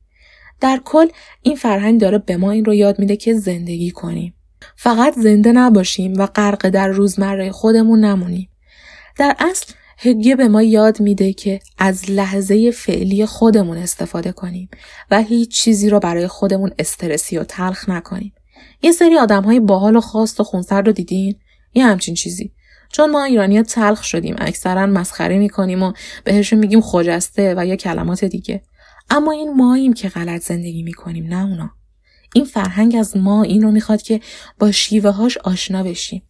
در 0.61 0.81
کل 0.85 1.07
این 1.41 1.55
فرهنگ 1.55 2.01
داره 2.01 2.17
به 2.17 2.37
ما 2.37 2.51
این 2.51 2.65
رو 2.65 2.73
یاد 2.73 2.99
میده 2.99 3.15
که 3.15 3.33
زندگی 3.33 3.91
کنیم. 3.91 4.33
فقط 4.79 5.15
زنده 5.15 5.51
نباشیم 5.51 6.13
و 6.17 6.25
غرق 6.25 6.69
در 6.69 6.87
روزمره 6.87 7.51
خودمون 7.51 8.05
نمونیم. 8.05 8.49
در 9.17 9.35
اصل 9.39 9.73
هگیه 9.97 10.35
به 10.35 10.47
ما 10.47 10.63
یاد 10.63 10.99
میده 10.99 11.33
که 11.33 11.59
از 11.77 12.11
لحظه 12.11 12.71
فعلی 12.71 13.25
خودمون 13.25 13.77
استفاده 13.77 14.31
کنیم 14.31 14.69
و 15.11 15.21
هیچ 15.21 15.51
چیزی 15.51 15.89
رو 15.89 15.99
برای 15.99 16.27
خودمون 16.27 16.71
استرسی 16.79 17.37
و 17.37 17.43
تلخ 17.43 17.89
نکنیم. 17.89 18.33
یه 18.81 18.91
سری 18.91 19.17
آدم 19.17 19.43
های 19.43 19.59
باحال 19.59 19.95
و 19.95 20.01
خاص 20.01 20.39
و 20.39 20.43
خونسرد 20.43 20.87
رو 20.87 20.93
دیدین؟ 20.93 21.35
یه 21.73 21.85
همچین 21.85 22.15
چیزی. 22.15 22.51
چون 22.91 23.09
ما 23.09 23.23
ایرانی 23.23 23.57
ها 23.57 23.63
تلخ 23.63 24.03
شدیم 24.03 24.35
اکثرا 24.37 24.85
مسخره 24.85 25.37
می‌کنیم 25.37 25.83
و 25.83 25.93
بهشون 26.23 26.59
میگیم 26.59 26.81
خجسته 26.81 27.53
و 27.57 27.65
یا 27.65 27.75
کلمات 27.75 28.25
دیگه. 28.25 28.63
اما 29.09 29.31
این 29.31 29.53
ماییم 29.53 29.93
که 29.93 30.09
غلط 30.09 30.41
زندگی 30.41 30.83
می‌کنیم 30.83 31.27
نه 31.27 31.45
اونا. 31.45 31.76
این 32.37 32.45
فرهنگ 32.45 32.95
از 32.99 33.17
ما 33.17 33.43
این 33.43 33.61
رو 33.61 33.71
می‌خواد 33.71 34.01
که 34.01 34.19
با 34.59 34.71
شیوه 34.71 35.09
هاش 35.09 35.37
آشنا 35.37 35.83
بشیم 35.83 36.23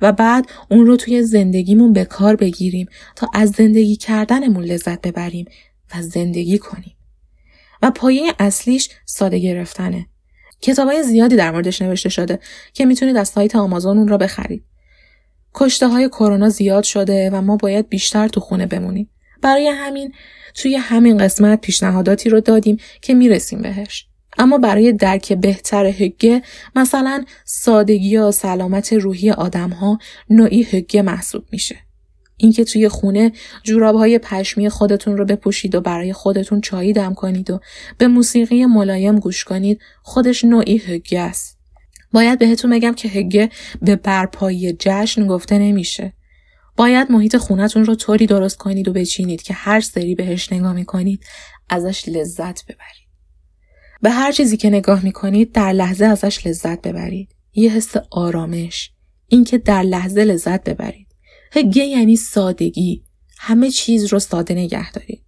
و 0.00 0.12
بعد 0.12 0.46
اون 0.70 0.86
رو 0.86 0.96
توی 0.96 1.22
زندگیمون 1.22 1.92
به 1.92 2.04
کار 2.04 2.36
بگیریم 2.36 2.86
تا 3.16 3.30
از 3.34 3.50
زندگی 3.50 3.96
کردنمون 3.96 4.64
لذت 4.64 5.00
ببریم 5.00 5.46
و 5.94 6.02
زندگی 6.02 6.58
کنیم. 6.58 6.96
و 7.82 7.90
پایه 7.90 8.34
اصلیش 8.38 8.88
ساده 9.04 9.38
گرفتنه. 9.38 10.06
های 10.78 11.02
زیادی 11.02 11.36
در 11.36 11.50
موردش 11.50 11.82
نوشته 11.82 12.08
شده 12.08 12.38
که 12.72 12.84
می‌تونید 12.84 13.16
از 13.16 13.28
سایت 13.28 13.56
آمازون 13.56 13.98
اون 13.98 14.08
را 14.08 14.18
بخرید. 14.18 14.64
کشته 15.54 15.88
های 15.88 16.08
کرونا 16.08 16.48
زیاد 16.48 16.84
شده 16.84 17.30
و 17.30 17.40
ما 17.40 17.56
باید 17.56 17.88
بیشتر 17.88 18.28
تو 18.28 18.40
خونه 18.40 18.66
بمونیم. 18.66 19.10
برای 19.42 19.68
همین 19.68 20.12
توی 20.54 20.76
همین 20.76 21.18
قسمت 21.18 21.60
پیشنهاداتی 21.60 22.30
رو 22.30 22.40
دادیم 22.40 22.76
که 23.02 23.14
می‌رسیم 23.14 23.62
بهش. 23.62 24.11
اما 24.38 24.58
برای 24.58 24.92
درک 24.92 25.32
بهتر 25.32 25.86
هگه 25.86 26.42
مثلا 26.76 27.24
سادگی 27.44 28.08
یا 28.08 28.30
سلامت 28.30 28.92
روحی 28.92 29.30
آدم 29.30 29.70
ها 29.70 29.98
نوعی 30.30 30.62
هگه 30.62 31.02
محسوب 31.02 31.44
میشه. 31.52 31.76
اینکه 32.36 32.64
توی 32.64 32.88
خونه 32.88 33.32
جوراب 33.62 33.96
های 33.96 34.18
پشمی 34.18 34.68
خودتون 34.68 35.16
رو 35.16 35.24
بپوشید 35.24 35.74
و 35.74 35.80
برای 35.80 36.12
خودتون 36.12 36.60
چایی 36.60 36.92
دم 36.92 37.14
کنید 37.14 37.50
و 37.50 37.60
به 37.98 38.08
موسیقی 38.08 38.66
ملایم 38.66 39.18
گوش 39.18 39.44
کنید 39.44 39.80
خودش 40.02 40.44
نوعی 40.44 40.78
هگه 40.78 41.20
است. 41.20 41.58
باید 42.12 42.38
بهتون 42.38 42.70
بگم 42.70 42.94
که 42.94 43.08
هگه 43.08 43.50
به 43.82 43.96
برپایی 43.96 44.76
جشن 44.78 45.26
گفته 45.26 45.58
نمیشه. 45.58 46.12
باید 46.76 47.12
محیط 47.12 47.36
خونتون 47.36 47.84
رو 47.84 47.94
طوری 47.94 48.26
درست 48.26 48.56
کنید 48.56 48.88
و 48.88 48.92
بچینید 48.92 49.42
که 49.42 49.54
هر 49.54 49.80
سری 49.80 50.14
بهش 50.14 50.52
نگاه 50.52 50.72
می‌کنید 50.72 51.24
ازش 51.68 52.08
لذت 52.08 52.64
ببرید. 52.64 53.01
به 54.02 54.10
هر 54.10 54.32
چیزی 54.32 54.56
که 54.56 54.70
نگاه 54.70 55.04
می‌کنید 55.04 55.52
در 55.52 55.72
لحظه 55.72 56.04
ازش 56.04 56.46
لذت 56.46 56.82
ببرید. 56.82 57.34
یه 57.54 57.70
حس 57.70 57.94
آرامش. 58.10 58.90
اینکه 59.28 59.58
در 59.58 59.82
لحظه 59.82 60.24
لذت 60.24 60.64
ببرید. 60.64 61.06
هگه 61.52 61.84
یعنی 61.84 62.16
سادگی. 62.16 63.04
همه 63.38 63.70
چیز 63.70 64.04
رو 64.04 64.18
ساده 64.18 64.54
نگه 64.54 64.92
دارید. 64.92 65.22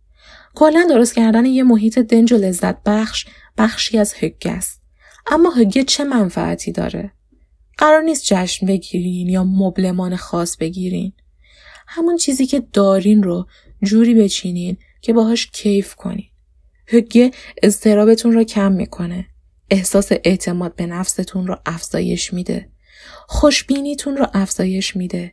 کلا 0.55 0.87
درست 0.89 1.15
کردن 1.15 1.47
یه 1.47 1.63
محیط 1.63 1.99
دنج 1.99 2.33
و 2.33 2.37
لذت 2.37 2.83
بخش 2.83 3.27
بخشی 3.59 3.99
از 3.99 4.15
هگه 4.17 4.51
است. 4.51 4.83
اما 5.27 5.51
هگه 5.51 5.85
چه 5.85 6.05
منفعتی 6.05 6.73
داره؟ 6.73 7.13
قرار 7.79 8.03
نیست 8.03 8.25
جشن 8.25 8.67
بگیرین 8.67 9.29
یا 9.29 9.45
مبلمان 9.45 10.17
خاص 10.17 10.57
بگیرین. 10.57 11.13
همون 11.87 12.17
چیزی 12.17 12.47
که 12.47 12.61
دارین 12.73 13.23
رو 13.23 13.47
جوری 13.83 14.15
بچینین 14.15 14.77
که 15.01 15.13
باهاش 15.13 15.47
کیف 15.47 15.95
کنین. 15.95 16.29
هگه 16.87 17.31
اضطرابتون 17.63 18.33
رو 18.33 18.45
کم 18.45 18.73
می‌کنه. 18.73 19.27
احساس 19.71 20.13
اعتماد 20.25 20.77
به 20.77 20.87
نفستون 20.87 21.47
رو 21.47 21.59
افزایش 21.67 22.33
میده. 22.33 22.69
خوشبینیتون 23.27 24.17
رو 24.17 24.27
افزایش 24.35 24.97
میده. 24.97 25.33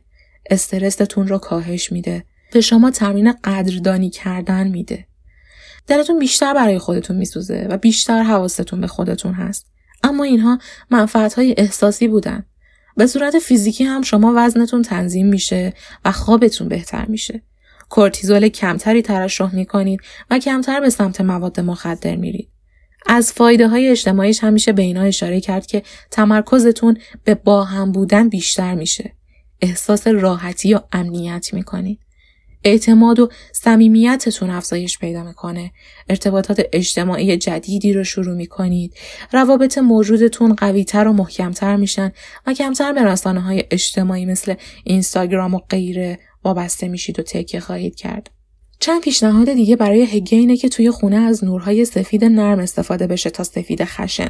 استرستون 0.50 1.28
رو 1.28 1.38
کاهش 1.38 1.92
میده. 1.92 2.24
به 2.52 2.60
شما 2.60 2.90
تمرین 2.90 3.32
قدردانی 3.32 4.10
کردن 4.10 4.68
میده. 4.68 5.06
دلتون 5.86 6.18
بیشتر 6.18 6.54
برای 6.54 6.78
خودتون 6.78 7.16
میسوزه 7.16 7.66
و 7.70 7.76
بیشتر 7.76 8.22
حواستون 8.22 8.80
به 8.80 8.86
خودتون 8.86 9.34
هست. 9.34 9.66
اما 10.02 10.24
اینها 10.24 10.58
منفعت 10.90 11.34
های 11.34 11.54
احساسی 11.58 12.08
بودن. 12.08 12.44
به 12.96 13.06
صورت 13.06 13.38
فیزیکی 13.38 13.84
هم 13.84 14.02
شما 14.02 14.32
وزنتون 14.36 14.82
تنظیم 14.82 15.26
میشه 15.26 15.74
و 16.04 16.12
خوابتون 16.12 16.68
بهتر 16.68 17.06
میشه. 17.06 17.42
کورتیزول 17.92 18.48
کمتری 18.48 19.02
ترشح 19.02 19.54
می 19.54 19.66
کنید 19.66 20.00
و 20.30 20.38
کمتر 20.38 20.80
به 20.80 20.90
سمت 20.90 21.20
مواد 21.20 21.60
مخدر 21.60 22.16
میرید. 22.16 22.48
از 23.06 23.32
فایده 23.32 23.68
های 23.68 23.88
اجتماعیش 23.88 24.44
همیشه 24.44 24.72
به 24.72 24.82
اینا 24.82 25.02
اشاره 25.02 25.40
کرد 25.40 25.66
که 25.66 25.82
تمرکزتون 26.10 26.96
به 27.24 27.34
با 27.34 27.64
هم 27.64 27.92
بودن 27.92 28.28
بیشتر 28.28 28.74
میشه. 28.74 29.12
احساس 29.60 30.06
راحتی 30.06 30.74
و 30.74 30.80
امنیت 30.92 31.54
می‌کنید. 31.54 31.98
اعتماد 32.64 33.20
و 33.20 33.28
صمیمیتتون 33.52 34.50
افزایش 34.50 34.98
پیدا 34.98 35.24
می‌کنه. 35.24 35.72
ارتباطات 36.08 36.62
اجتماعی 36.72 37.36
جدیدی 37.36 37.92
رو 37.92 38.04
شروع 38.04 38.36
می‌کنید. 38.36 38.94
روابط 39.32 39.78
موجودتون 39.78 40.54
قویتر 40.54 41.08
و 41.08 41.12
محکمتر 41.12 41.76
میشن 41.76 42.12
و 42.46 42.52
کمتر 42.52 42.92
به 42.92 43.04
رسانه 43.04 43.40
های 43.40 43.64
اجتماعی 43.70 44.26
مثل 44.26 44.54
اینستاگرام 44.84 45.54
و 45.54 45.58
غیره 45.58 46.18
وابسته 46.44 46.88
میشید 46.88 47.18
و 47.18 47.22
تکیه 47.22 47.60
خواهید 47.60 47.94
کرد. 47.94 48.30
چند 48.80 49.00
پیشنهاد 49.00 49.52
دیگه 49.52 49.76
برای 49.76 50.02
هگه 50.02 50.38
اینه 50.38 50.56
که 50.56 50.68
توی 50.68 50.90
خونه 50.90 51.16
از 51.16 51.44
نورهای 51.44 51.84
سفید 51.84 52.24
نرم 52.24 52.58
استفاده 52.58 53.06
بشه 53.06 53.30
تا 53.30 53.44
سفید 53.44 53.84
خشن. 53.84 54.28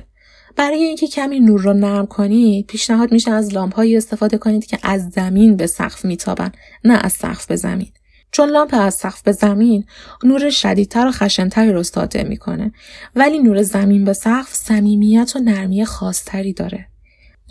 برای 0.57 0.85
اینکه 0.85 1.07
کمی 1.07 1.41
نور 1.41 1.61
رو 1.61 1.73
نرم 1.75 2.07
کنید 2.07 2.67
پیشنهاد 2.67 3.13
میشه 3.13 3.31
از 3.31 3.55
لامپهایی 3.55 3.97
استفاده 3.97 4.39
کنید 4.39 4.67
که 4.67 4.79
از 4.83 5.11
زمین 5.11 5.57
به 5.57 5.67
سقف 5.67 6.05
میتابن 6.05 6.53
نه 6.85 6.99
از 7.03 7.13
سقف 7.13 7.47
به 7.47 7.57
زمین 7.57 7.93
چون 8.33 8.49
لامپ 8.49 8.75
از 8.79 8.95
سقف 8.95 9.23
به 9.23 9.33
زمین 9.33 9.85
نور 10.25 10.51
شدیدتر 10.51 11.07
و 11.07 11.11
خشنتری 11.11 11.73
رو 11.73 11.83
ساطع 11.83 12.23
می‌کنه 12.23 12.73
ولی 13.15 13.39
نور 13.39 13.63
زمین 13.63 14.05
به 14.05 14.13
سقف 14.13 14.55
صمیمیت 14.55 15.33
و 15.37 15.39
نرمی 15.39 15.85
خاصتری 15.85 16.53
داره 16.53 16.89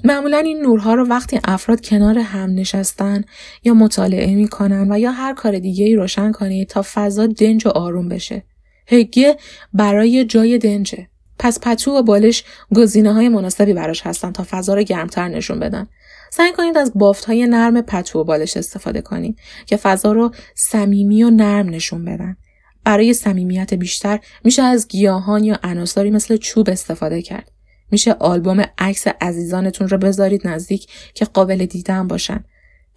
معمولا 0.03 0.37
این 0.37 0.61
نورها 0.61 0.93
رو 0.93 1.07
وقتی 1.07 1.39
افراد 1.43 1.85
کنار 1.85 2.17
هم 2.17 2.49
نشستن 2.49 3.23
یا 3.63 3.73
مطالعه 3.73 4.35
می‌کنن 4.35 4.91
و 4.91 4.99
یا 4.99 5.11
هر 5.11 5.33
کار 5.33 5.59
دیگه 5.59 5.85
ای 5.85 5.95
روشن 5.95 6.31
کنید 6.31 6.67
تا 6.67 6.85
فضا 6.93 7.27
دنج 7.27 7.67
و 7.67 7.69
آروم 7.69 8.09
بشه. 8.09 8.43
هگیه 8.87 9.37
برای 9.73 10.25
جای 10.25 10.57
دنجه. 10.57 11.07
پس 11.39 11.59
پتو 11.59 11.91
و 11.91 12.01
بالش 12.03 12.43
گزینه 12.75 13.13
های 13.13 13.29
مناسبی 13.29 13.73
براش 13.73 14.01
هستن 14.01 14.31
تا 14.31 14.45
فضا 14.49 14.73
رو 14.73 14.83
گرمتر 14.83 15.27
نشون 15.27 15.59
بدن. 15.59 15.87
سعی 16.31 16.51
کنید 16.51 16.77
از 16.77 16.91
بافت 16.95 17.25
های 17.25 17.47
نرم 17.47 17.81
پتو 17.81 18.19
و 18.19 18.23
بالش 18.23 18.57
استفاده 18.57 19.01
کنید 19.01 19.39
که 19.65 19.77
فضا 19.77 20.11
رو 20.11 20.31
صمیمی 20.55 21.23
و 21.23 21.29
نرم 21.29 21.69
نشون 21.69 22.05
بدن. 22.05 22.37
برای 22.83 23.13
صمیمیت 23.13 23.73
بیشتر 23.73 24.19
میشه 24.43 24.61
از 24.61 24.87
گیاهان 24.87 25.43
یا 25.43 25.59
عناصری 25.63 26.11
مثل 26.11 26.37
چوب 26.37 26.69
استفاده 26.69 27.21
کرد. 27.21 27.51
میشه 27.91 28.13
آلبوم 28.13 28.63
عکس 28.77 29.07
عزیزانتون 29.21 29.87
رو 29.87 29.97
بذارید 29.97 30.47
نزدیک 30.47 30.87
که 31.13 31.25
قابل 31.25 31.65
دیدن 31.65 32.07
باشن. 32.07 32.43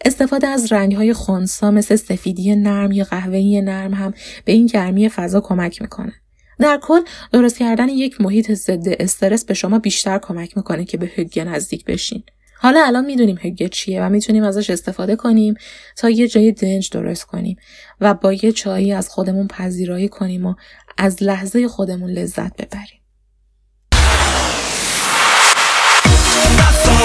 استفاده 0.05 0.47
از 0.47 0.73
رنگهای 0.73 1.13
خونسا 1.13 1.71
مثل 1.71 1.97
سفیدی 1.97 2.57
نرم 2.57 2.93
یا 2.93 3.05
قهوه‌ای 3.05 3.61
نرم 3.61 3.95
هم 3.95 4.15
به 4.45 4.53
این 4.53 4.67
گرمی 4.67 5.09
فضا 5.09 5.41
کمک 5.41 5.83
می‌کنه. 5.83 6.13
در 6.59 6.79
کل 6.83 7.01
درست 7.33 7.59
کردن 7.59 7.89
یک 7.89 8.21
محیط 8.21 8.53
ضد 8.53 8.85
استرس 9.01 9.45
به 9.45 9.55
شما 9.55 9.79
بیشتر 9.79 10.19
کمک 10.19 10.57
می‌کنه 10.57 10.85
که 10.85 10.99
به 10.99 11.11
هگه 11.17 11.45
نزدیک 11.45 11.85
بشین. 11.85 12.23
حالا 12.59 12.85
الان 12.87 13.05
می‌دونیم 13.05 13.39
هگه 13.41 13.69
چیه 13.69 14.03
و 14.03 14.09
می‌تونیم 14.09 14.45
ازش 14.45 14.71
استفاده 14.71 15.17
کنیم 15.17 15.55
تا 15.97 16.11
یه 16.11 16.29
جای 16.29 16.53
دنج 16.53 16.91
درست 16.91 17.25
کنیم 17.25 17.57
و 18.01 18.15
با 18.15 18.33
یه 18.33 18.53
چایی 18.53 18.93
از 18.93 19.09
خودمون 19.09 19.49
پذیرایی 19.49 20.09
کنیم 20.09 20.47
و 20.47 20.55
از 20.99 21.23
لحظه 21.23 21.69
خودمون 21.69 22.11
لذت 22.11 22.57
ببریم. 22.57 23.04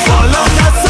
کرونا 0.05 0.88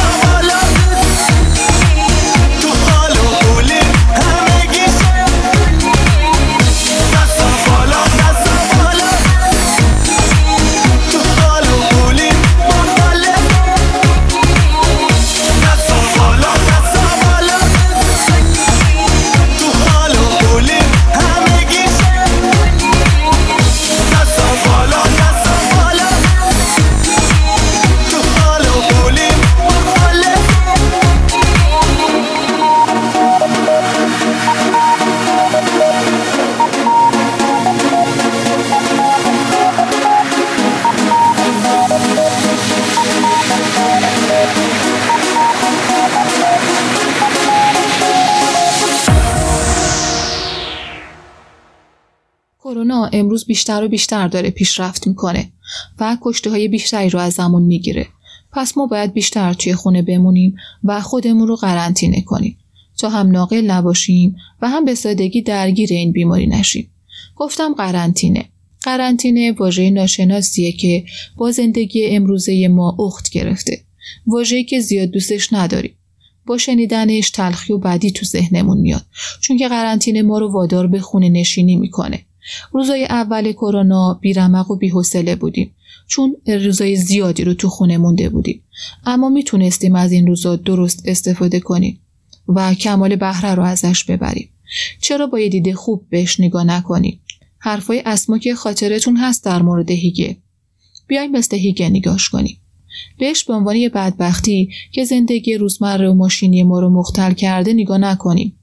امروز 53.20 53.46
بیشتر 53.46 53.84
و 53.84 53.88
بیشتر 53.88 54.28
داره 54.28 54.50
پیشرفت 54.50 55.08
می‌کنه 55.08 55.52
و 56.00 56.18
کشته 56.22 56.50
های 56.50 56.68
بیشتری 56.68 57.10
رو 57.10 57.20
از 57.20 57.34
زمان 57.34 57.62
می‌گیره. 57.62 58.08
پس 58.52 58.78
ما 58.78 58.86
باید 58.88 59.14
بیشتر 59.14 59.54
توی 59.54 59.76
خونه 59.76 60.02
بمونیم 60.02 60.56
و 60.84 61.02
خودمون 61.02 61.48
رو 61.48 61.56
قرنطینه 61.56 62.22
کنیم 62.22 62.58
تا 62.98 63.10
هم 63.10 63.32
ناقل 63.32 63.62
نباشیم 63.62 64.36
و 64.62 64.70
هم 64.70 64.86
به 64.86 64.96
سادگی 64.96 65.42
درگیر 65.42 65.90
این 65.94 66.12
بیماری 66.12 66.48
نشیم. 66.48 66.92
گفتم 67.36 67.74
قرنطینه. 67.74 68.46
قرنطینه 68.82 69.52
واژه 69.52 69.90
ناشناسیه 69.90 70.72
که 70.72 71.06
با 71.38 71.52
زندگی 71.52 72.06
امروزه 72.06 72.68
ما 72.68 72.98
اخت 73.00 73.30
گرفته. 73.30 73.82
واژه‌ای 74.28 74.64
که 74.64 74.80
زیاد 74.80 75.10
دوستش 75.10 75.54
نداریم. 75.54 75.96
با 76.46 76.58
شنیدنش 76.58 77.30
تلخی 77.30 77.74
و 77.74 77.78
بدی 77.78 78.12
تو 78.12 78.26
ذهنمون 78.26 78.78
میاد 78.78 79.06
چون 79.42 79.58
که 79.58 79.68
قرنطینه 79.68 80.22
ما 80.22 80.38
رو 80.40 80.52
وادار 80.52 80.88
به 80.88 81.00
خونه 81.00 81.30
نشینی 81.30 81.76
می‌کنه 81.76 82.26
روزای 82.72 83.06
اول 83.06 83.52
کرونا 83.52 84.14
بیرمق 84.22 84.72
و 84.72 84.76
بیحوصله 84.76 85.36
بودیم. 85.36 85.76
چون 86.08 86.36
روزای 86.48 86.96
زیادی 86.96 87.44
رو 87.44 87.54
تو 87.54 87.70
خونه 87.70 87.98
مونده 87.98 88.30
بودیم. 88.30 88.64
اما 89.06 89.30
می‌تونستیم 89.30 89.96
از 89.96 90.12
این 90.12 90.28
روزا 90.28 90.56
درست 90.56 91.02
استفاده 91.06 91.60
کنیم 91.60 92.00
و 92.48 92.74
کمال 92.74 93.16
بهره 93.16 93.56
رو 93.56 93.64
ازش 93.64 94.04
ببریم. 94.04 94.50
چرا 95.02 95.28
با 95.28 95.40
یه 95.40 95.50
دیده 95.50 95.74
خوب 95.74 96.06
بهش 96.10 96.40
نگاه 96.40 96.64
نکنیم؟ 96.64 97.20
حرفای 97.60 98.02
اسما 98.06 98.38
که 98.38 98.56
خاطرتون 98.56 99.18
هست 99.18 99.46
در 99.46 99.62
مورد 99.62 99.92
هیگه. 99.92 100.38
بیایم 101.08 101.32
مثل 101.32 101.58
هیگه 101.58 101.90
نگاش 101.90 102.30
کنیم. 102.30 102.58
بهش 103.20 103.44
به 103.44 103.54
عنوان 103.54 103.76
یه 103.76 103.90
بدبختی 103.90 104.70
که 104.92 105.04
زندگی 105.04 105.56
روزمره 105.56 106.10
و 106.10 106.14
ماشینی 106.14 106.64
ما 106.64 106.80
رو 106.80 106.90
مختل 106.90 107.34
کرده 107.34 107.74
نگاه 107.74 107.98
نکنیم. 107.98 108.59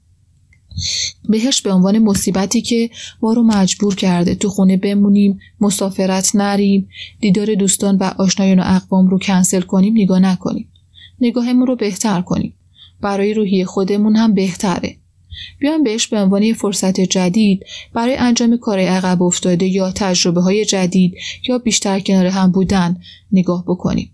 بهش 1.29 1.61
به 1.61 1.71
عنوان 1.71 1.99
مصیبتی 1.99 2.61
که 2.61 2.89
ما 3.21 3.33
رو 3.33 3.43
مجبور 3.43 3.95
کرده 3.95 4.35
تو 4.35 4.49
خونه 4.49 4.77
بمونیم 4.77 5.39
مسافرت 5.61 6.35
نریم 6.35 6.89
دیدار 7.19 7.55
دوستان 7.55 7.97
و 7.97 8.03
آشنایان 8.03 8.59
و 8.59 8.63
اقوام 8.65 9.07
رو 9.07 9.19
کنسل 9.19 9.61
کنیم 9.61 9.93
نگاه 9.93 10.19
نکنیم. 10.19 10.69
نگاهمون 11.21 11.67
رو 11.67 11.75
بهتر 11.75 12.21
کنیم. 12.21 12.53
برای 13.01 13.33
روحی 13.33 13.65
خودمون 13.65 14.15
هم 14.15 14.33
بهتره. 14.33 14.97
بیایم 15.59 15.83
بهش 15.83 16.07
به 16.07 16.19
عنوان 16.19 16.53
فرصت 16.53 16.99
جدید 16.99 17.65
برای 17.93 18.15
انجام 18.15 18.57
کار 18.57 18.79
عقب 18.79 19.23
افتاده 19.23 19.65
یا 19.65 19.91
تجربه 19.91 20.41
های 20.41 20.65
جدید 20.65 21.13
یا 21.49 21.57
بیشتر 21.57 21.99
کنار 21.99 22.25
هم 22.25 22.51
بودن 22.51 22.97
نگاه 23.31 23.63
بکنیم. 23.67 24.11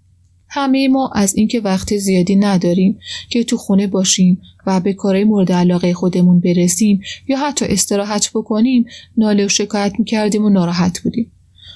همه 0.55 0.87
ما 0.87 1.11
از 1.15 1.35
اینکه 1.35 1.59
وقت 1.59 1.97
زیادی 1.97 2.35
نداریم 2.35 2.99
که 3.29 3.43
تو 3.43 3.57
خونه 3.57 3.87
باشیم 3.87 4.41
و 4.67 4.79
به 4.79 4.93
کارهای 4.93 5.23
مورد 5.23 5.51
علاقه 5.51 5.93
خودمون 5.93 6.39
برسیم 6.39 7.01
یا 7.27 7.37
حتی 7.37 7.65
استراحت 7.65 8.29
بکنیم 8.33 8.85
ناله 9.17 9.45
و 9.45 9.49
شکایت 9.49 9.93
می‌کردیم 9.99 10.45
و 10.45 10.49
ناراحت 10.49 10.99
بودیم. 10.99 11.31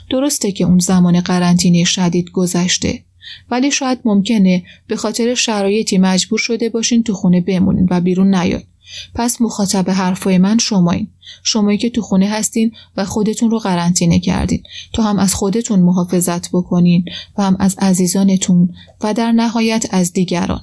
درسته 0.10 0.52
که 0.52 0.64
اون 0.64 0.80
زمان 0.80 1.20
قرنطینه 1.20 1.84
شدید 1.84 2.32
گذشته 2.32 3.04
ولی 3.52 3.72
شاید 3.72 4.00
ممکنه 4.06 4.64
به 4.88 4.96
خاطر 4.96 5.34
شرایطی 5.36 5.98
مجبور 5.98 6.40
شده 6.40 6.70
باشین 6.70 7.04
تو 7.04 7.14
خونه 7.14 7.42
بمونین 7.42 7.88
و 7.92 8.02
بیرون 8.02 8.36
نیاید. 8.36 8.68
پس 9.16 9.42
مخاطب 9.42 9.90
حرفای 9.90 10.38
من 10.38 10.58
شمایین. 10.58 11.08
شمایی 11.44 11.78
که 11.78 11.90
تو 11.90 12.02
خونه 12.02 12.30
هستین 12.30 12.72
و 12.98 13.06
خودتون 13.06 13.52
رو 13.52 13.60
قرنطینه 13.60 14.20
کردین 14.20 14.64
تا 14.94 15.04
هم 15.04 15.20
از 15.20 15.34
خودتون 15.34 15.80
محافظت 15.80 16.52
بکنین 16.52 17.06
و 17.38 17.44
هم 17.44 17.56
از 17.60 17.76
عزیزانتون 17.80 18.74
و 19.02 19.14
در 19.14 19.32
نهایت 19.32 19.86
از 19.90 20.14
دیگران. 20.14 20.62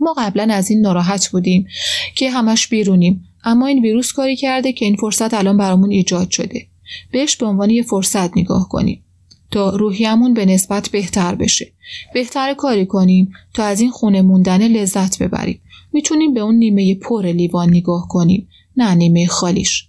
ما 0.00 0.14
قبلا 0.18 0.54
از 0.54 0.70
این 0.70 0.80
ناراحت 0.80 1.28
بودیم 1.28 1.66
که 2.14 2.30
همش 2.30 2.68
بیرونیم 2.68 3.24
اما 3.44 3.66
این 3.66 3.82
ویروس 3.82 4.12
کاری 4.12 4.36
کرده 4.36 4.72
که 4.72 4.84
این 4.84 4.96
فرصت 4.96 5.34
الان 5.34 5.56
برامون 5.56 5.90
ایجاد 5.90 6.30
شده. 6.30 6.66
بهش 7.12 7.36
به 7.36 7.46
عنوان 7.46 7.70
یه 7.70 7.82
فرصت 7.82 8.36
نگاه 8.36 8.68
کنیم. 8.68 9.04
تا 9.50 9.70
روحیمون 9.70 10.34
به 10.34 10.46
نسبت 10.46 10.88
بهتر 10.88 11.34
بشه. 11.34 11.72
بهتر 12.14 12.54
کاری 12.54 12.86
کنیم 12.86 13.32
تا 13.54 13.64
از 13.64 13.80
این 13.80 13.90
خونه 13.90 14.22
موندن 14.22 14.68
لذت 14.68 15.22
ببریم. 15.22 15.60
می‌تونیم 15.92 16.34
به 16.34 16.40
اون 16.40 16.54
نیمه 16.54 16.94
پر 16.94 17.26
لیوان 17.26 17.70
نگاه 17.70 18.08
کنیم 18.08 18.48
نه 18.76 18.94
نیمه 18.94 19.26
خالیش. 19.26 19.88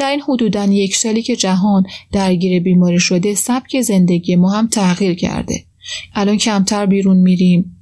در 0.00 0.10
این 0.10 0.20
حدودا 0.20 0.64
یک 0.64 0.96
سالی 0.96 1.22
که 1.22 1.36
جهان 1.36 1.86
درگیر 2.12 2.62
بیماری 2.62 3.00
شده 3.00 3.34
سبک 3.34 3.80
زندگی 3.80 4.36
ما 4.36 4.50
هم 4.50 4.66
تغییر 4.66 5.14
کرده. 5.14 5.64
الان 6.14 6.36
کمتر 6.36 6.86
بیرون 6.86 7.16
میریم 7.16 7.74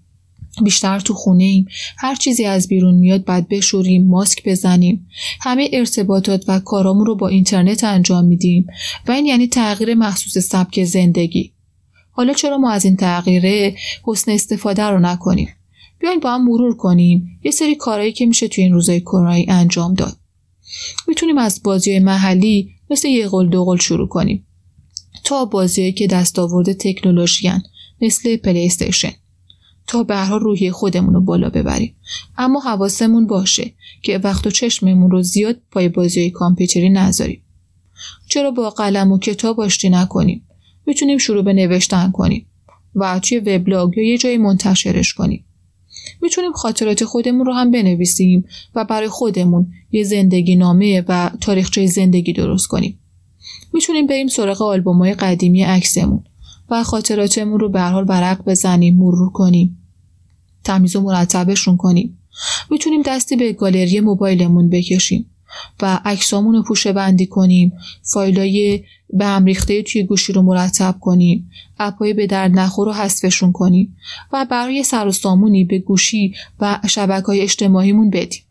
بیشتر 0.65 1.01
تو 1.01 1.15
خونه 1.15 1.45
ایم 1.45 1.67
هر 1.99 2.15
چیزی 2.15 2.45
از 2.45 2.69
بیرون 2.69 2.95
میاد 2.95 3.25
بعد 3.25 3.49
بشوریم 3.49 4.07
ماسک 4.07 4.49
بزنیم 4.49 5.09
همه 5.41 5.69
ارتباطات 5.73 6.45
و 6.49 6.61
کارامون 6.61 7.07
رو 7.07 7.15
با 7.17 7.29
اینترنت 7.29 7.85
انجام 7.85 8.25
میدیم 8.25 8.67
و 9.09 9.13
این 9.13 9.27
یعنی 9.27 9.47
تغییر 9.47 9.95
محسوس 9.95 10.39
سبک 10.39 10.85
زندگی 10.85 11.53
حالا 12.11 12.33
چرا 12.33 12.59
ما 12.59 12.71
از 12.71 12.85
این 12.85 12.97
تغییره 12.97 13.77
حسن 14.05 14.31
استفاده 14.31 14.83
رو 14.83 14.99
نکنیم 14.99 15.49
بیاین 16.07 16.21
با 16.21 16.35
هم 16.35 16.45
مرور 16.45 16.77
کنیم. 16.77 17.41
یه 17.45 17.51
سری 17.51 17.75
کارهایی 17.75 18.13
که 18.13 18.27
میشه 18.27 18.49
توی 18.49 18.65
این 18.65 18.73
روزای 18.73 19.01
کرونایی 19.01 19.47
انجام 19.49 19.95
داد. 19.95 20.17
می‌تونیم 21.09 21.39
از 21.39 21.63
بازی 21.63 21.99
محلی 21.99 22.71
مثل 22.91 23.09
یه 23.09 23.29
قول 23.29 23.49
دو 23.49 23.65
قول 23.65 23.79
شروع 23.79 24.09
کنیم. 24.09 24.47
تا 25.25 25.45
بازیهایی 25.45 25.93
که 25.93 26.07
دستاورد 26.07 26.73
تکنولوژیان 26.73 27.63
مثل 28.01 28.37
پلی 28.37 28.67
استیشن 28.67 29.13
تا 29.87 30.03
به 30.03 30.17
هر 30.17 30.39
روحی 30.39 30.71
خودمون 30.71 31.15
رو 31.15 31.21
بالا 31.21 31.49
ببریم. 31.49 31.97
اما 32.39 32.61
حواسمون 32.61 33.27
باشه 33.27 33.73
که 34.03 34.19
وقت 34.19 34.47
و 34.47 34.51
چشممون 34.51 35.11
رو 35.11 35.23
زیاد 35.23 35.61
پای 35.71 35.89
بازی 35.89 36.31
کامپیوتری 36.31 36.89
نذاریم. 36.89 37.43
چرا 38.29 38.51
با 38.51 38.71
قلم 38.71 39.13
و 39.13 39.19
کتاب 39.19 39.61
آشتی 39.61 39.89
نکنیم؟ 39.89 40.47
می‌تونیم 40.87 41.19
شروع 41.19 41.43
به 41.43 41.53
نوشتن 41.53 42.11
کنیم 42.11 42.47
و 42.95 43.19
توی 43.19 43.39
وبلاگ 43.39 43.97
یا 43.97 44.05
یه 44.05 44.19
جایی 44.19 44.39
منتشرش 44.39 45.15
کنیم. 45.15 45.46
می‌تونیم 46.27 46.53
خاطرات 46.53 47.05
خودمون 47.05 47.47
رو 47.47 47.53
هم 47.53 47.71
بنویسیم 47.71 48.45
و 48.75 48.85
برای 48.85 49.09
خودمون 49.09 49.67
یه 49.93 50.05
زندگی 50.05 50.57
نامه 50.57 51.05
و 51.09 51.31
تاریخچه 51.41 51.87
زندگی 51.87 52.33
درست 52.33 52.67
کنیم. 52.67 52.99
می‌تونیم 53.73 54.07
بریم 54.07 54.29
سراغ 54.29 54.63
آلبوم‌های 54.63 55.15
قدیمی 55.15 55.63
عکسمون 55.63 56.25
و 56.71 56.85
خاطراتمون 56.85 57.61
رو 57.61 57.69
به 57.69 57.81
حال 57.81 58.05
ورق 58.09 58.45
بزنیم 58.45 58.97
مرور 58.97 59.33
کنیم. 59.33 59.79
تمیز 60.65 60.97
و 60.97 61.01
مرتبشون 61.01 61.77
کنیم. 61.77 62.19
می‌تونیم 62.71 63.03
دستی 63.03 63.37
به 63.37 63.53
گالری 63.53 64.01
موبایلمون 64.01 64.69
بکشیم. 64.69 65.31
و 65.83 66.01
عکسامون 66.05 66.55
رو 66.55 66.63
پوشه 66.63 66.93
بندی 66.93 67.27
کنیم. 67.27 67.73
فایلای 68.03 68.85
به 69.13 69.27
هم 69.27 69.45
ریخته 69.45 69.83
توی 69.83 70.03
گوشی 70.03 70.33
رو 70.33 70.43
مرتب 70.43 70.95
کنیم. 71.01 71.51
اپای 71.79 72.13
به 72.13 72.27
درد 72.27 72.59
نخور 72.59 72.87
رو 72.87 72.93
حذفشون 72.93 73.53
کنیم. 73.53 73.97
و 74.33 74.47
برای 74.51 74.83
سر 74.83 75.07
و 75.07 75.13
سامونی 75.13 75.65
به 75.65 75.79
گوشی 75.79 76.35
و 76.61 76.79
شبکه 76.89 77.27
های 77.27 77.41
اجتماعیمون 77.41 78.11
بدیم. 78.11 78.43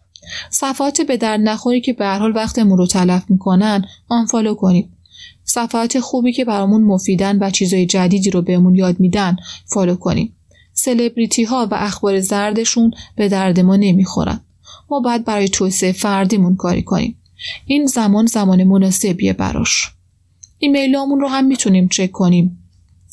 صفحات 0.50 1.02
به 1.02 1.18
درد 1.18 1.40
نخوری 1.40 1.82
که 1.82 1.94
به 1.94 2.08
حال 2.08 2.36
وقتمون 2.36 2.78
رو 2.78 2.88
تلف 2.88 3.24
می‌کنن 3.30 3.86
آنفالو 4.10 4.56
کنیم. 4.56 4.92
صفحات 5.44 6.00
خوبی 6.00 6.34
که 6.34 6.46
برامون 6.46 6.84
مفیدن 6.84 7.38
و 7.40 7.50
چیزای 7.50 7.86
جدیدی 7.86 8.30
رو 8.30 8.42
بهمون 8.42 8.76
یاد 8.76 9.00
میدن 9.00 9.38
فالو 9.66 9.96
کنیم. 9.96 10.34
سلبریتی 10.74 11.44
ها 11.44 11.68
و 11.72 11.76
اخبار 11.76 12.20
زردشون 12.20 12.92
به 13.16 13.30
درد 13.30 13.60
ما 13.60 13.76
نمی‌خورن. 13.76 14.42
ما 14.90 15.00
باید 15.00 15.26
برای 15.26 15.50
توسعه 15.50 15.92
فردیمون 15.92 16.56
کاری 16.56 16.82
کنیم. 16.82 17.18
این 17.66 17.86
زمان 17.86 18.26
زمان 18.26 18.64
مناسبیه 18.64 19.34
براش. 19.34 19.90
ایمیلامون 20.60 21.20
رو 21.20 21.28
هم 21.28 21.46
می‌تونیم 21.46 21.88
چک 21.88 22.12
کنیم. 22.12 22.58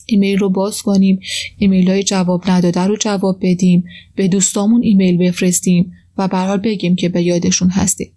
ایمیل 0.06 0.38
رو 0.38 0.48
باز 0.48 0.82
کنیم. 0.82 1.20
ایمیل 1.58 1.90
های 1.90 2.02
جواب 2.02 2.50
نداده 2.50 2.80
رو 2.80 2.96
جواب 2.96 3.38
بدیم. 3.40 3.84
به 4.14 4.28
دوستامون 4.28 4.82
ایمیل 4.82 5.16
بفرستیم 5.16 5.92
و 6.18 6.28
برحال 6.28 6.58
بگیم 6.58 6.96
که 6.96 7.08
به 7.08 7.22
یادشون 7.22 7.70
هستیم. 7.70 8.12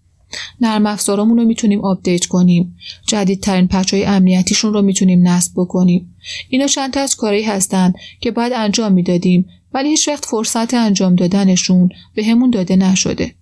نرم 0.61 0.85
افزارامون 0.85 1.37
رو 1.37 1.45
می‌تونیم 1.45 1.81
آپدیت 1.81 2.25
کنیم. 2.25 2.77
جدیدترین 3.07 3.67
patch 3.67 3.93
های 3.93 4.05
امنیتیشون 4.05 4.73
رو 4.73 4.81
می‌تونیم 4.81 5.27
نصب 5.27 5.51
بکنیم. 5.55 6.15
اینا 6.49 6.67
چند 6.67 6.93
تا 6.93 6.99
از 6.99 7.15
کارایی 7.15 7.43
هستن 7.43 7.93
که 8.19 8.31
باید 8.31 8.53
انجام 8.53 8.93
می‌دادیم 8.93 9.45
ولی 9.73 9.89
هیچ 9.89 10.07
وقت 10.07 10.25
فرصت 10.25 10.73
انجام 10.73 11.15
دادنشون 11.15 11.89
بهمون 12.15 12.49
داده 12.49 12.75
نشده. 12.75 13.35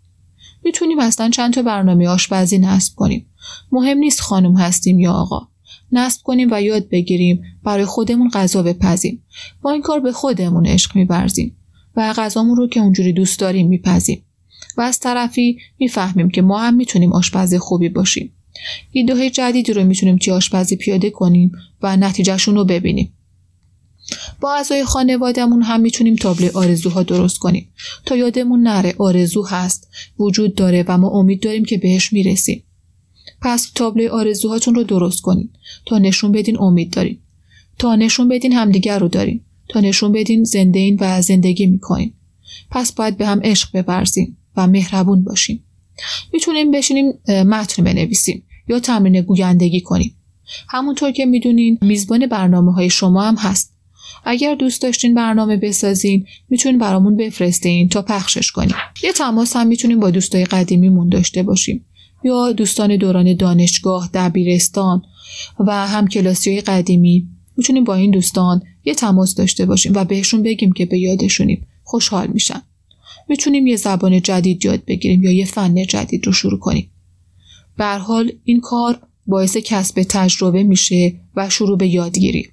می‌تونیم 0.66 1.00
اصلا 1.00 1.30
چند 1.30 1.54
تا 1.54 1.62
برنامه 1.62 2.08
آشپزی 2.08 2.58
نصب 2.58 2.96
کنیم. 2.96 3.26
مهم 3.72 3.98
نیست 3.98 4.22
خانم 4.22 4.56
هستیم 4.56 5.00
یا 5.00 5.12
آقا. 5.12 5.48
نصب 5.92 6.22
کنیم 6.24 6.48
و 6.52 6.62
یاد 6.62 6.90
بگیریم 6.90 7.44
برای 7.64 7.86
خودمون 7.86 8.30
غذا 8.30 8.64
بپزیم. 8.64 9.24
با 9.62 9.72
این 9.72 9.82
کار 9.82 10.00
به 10.00 10.12
خودمون 10.12 10.66
عشق 10.66 10.96
میورزیم 10.96 11.56
و 11.96 12.14
غذامون 12.14 12.56
رو 12.56 12.68
که 12.68 12.80
اونجوری 12.80 13.14
دوست 13.14 13.40
داریم 13.40 13.68
میپزیم. 13.68 14.24
و 14.78 14.82
از 14.82 15.00
طرفی 15.00 15.58
می‌فهمیم 15.80 16.30
که 16.30 16.42
ما 16.42 16.60
هم 16.60 16.76
می‌تونیم 16.76 17.14
آشپز 17.14 17.56
خوبی 17.56 17.90
باشیم. 17.90 18.34
ایده 18.92 19.16
های 19.16 19.30
جدیدی 19.30 19.74
رو 19.74 19.84
می‌تونیم 19.84 20.18
توی 20.18 20.34
آشپزی 20.34 20.76
پیاده 20.76 21.10
کنیم 21.10 21.52
و 21.82 21.98
نتیجهشون 21.98 22.56
رو 22.56 22.66
ببینیم. 22.66 23.14
با 24.42 24.54
اعضای 24.54 24.84
خانوادهمون 24.84 25.62
هم 25.62 25.82
می‌تونیم 25.82 26.16
تابلو 26.16 26.58
آرزوها 26.58 27.04
درست 27.04 27.40
کنیم. 27.40 27.70
تا 28.06 28.16
یادمون 28.16 28.62
نره 28.62 28.96
آرزو 28.98 29.44
هست 29.44 29.88
وجود 30.20 30.56
داره 30.56 30.86
و 30.88 30.98
ما 30.98 31.10
امید 31.10 31.44
داریم 31.44 31.66
که 31.66 31.78
بهش 31.78 32.14
می‌رسیم. 32.14 32.64
پس 33.42 33.72
تابلوی 33.76 34.08
آرزوهاتون 34.08 34.76
رو 34.76 34.84
درست 34.84 35.22
کنید 35.22 35.50
تا 35.86 35.98
نشون 35.98 36.32
بدین 36.32 36.60
امید 36.60 36.94
دارین. 36.94 37.20
تا 37.80 37.96
نشون 37.96 38.28
بدین 38.28 38.54
همدیگر 38.54 39.00
رو 39.00 39.08
دارین. 39.08 39.42
تا 39.70 39.80
نشون 39.80 40.12
بدین 40.12 40.44
زنده 40.44 40.80
این 40.80 40.98
و 41.00 41.22
زندگی 41.22 41.66
می‌کنین. 41.66 42.14
پس 42.72 42.92
باید 42.92 43.18
به 43.18 43.28
هم 43.28 43.40
عشق 43.44 43.82
بورزیم 43.82 44.38
و 44.56 44.68
مهربون 44.68 45.24
باشیم. 45.24 45.64
می‌تونیم 46.34 46.72
بشینیم 46.72 47.14
متن 47.28 47.84
بنویسیم 47.84 48.44
یا 48.68 48.80
تمرین 48.80 49.22
گویندگی 49.22 49.82
کنیم. 49.82 50.16
همونطور 50.68 51.12
که 51.12 51.26
می‌دونین 51.26 51.78
میزبان 51.82 52.28
برنامه 52.28 52.74
های 52.74 52.90
شما 52.90 53.24
هم 53.24 53.36
هست. 53.36 53.74
اگر 54.26 54.56
دوست 54.56 54.82
داشتین 54.82 55.14
برنامه 55.14 55.58
بسازین 55.58 56.26
می‌تونین 56.50 56.80
برامون 56.80 57.18
بفرستین 57.18 57.90
تا 57.90 58.02
پخشش 58.02 58.52
کنیم 58.52 58.76
یه 59.04 59.12
تماس 59.12 59.56
هم 59.56 59.68
می‌تونیم 59.68 60.00
با 60.00 60.10
دوستای 60.10 60.46
قدیمیمون 60.46 61.10
داشته 61.10 61.44
باشیم 61.44 61.86
یا 62.24 62.52
دوستان 62.52 62.98
دوران 62.98 63.36
دانشگاه 63.36 64.10
دبیرستان 64.14 65.02
و 65.60 65.88
هم 65.88 66.08
کلاسی 66.08 66.52
های 66.52 66.62
قدیمی. 66.62 67.28
می‌تونیم 67.58 67.84
با 67.84 67.96
این 67.96 68.12
دوستان 68.12 68.62
یه 68.86 68.96
تماس 68.96 69.36
داشته 69.36 69.66
باشیم 69.66 69.92
و 69.96 70.06
بهشون 70.06 70.44
بگیم 70.44 70.72
که 70.72 70.86
به 70.86 71.00
یادشونیم. 71.00 71.68
خوشحال 71.84 72.28
میشن. 72.28 72.62
می‌تونیم 73.30 73.68
یه 73.68 73.76
زبان 73.76 74.22
جدید 74.22 74.66
یاد 74.66 74.86
بگیریم 74.86 75.24
یا 75.24 75.32
یه 75.32 75.46
فن 75.46 75.86
جدید 75.86 76.26
رو 76.26 76.34
شروع 76.34 76.60
کنیم. 76.60 76.90
به 77.78 77.86
حال 77.86 78.32
این 78.44 78.60
کار 78.60 79.00
باعث 79.28 79.58
کسب 79.58 80.04
تجربه 80.04 80.64
میشه 80.64 81.14
و 81.36 81.50
شروع 81.50 81.78
به 81.78 81.88
یادگیری. 81.88 82.48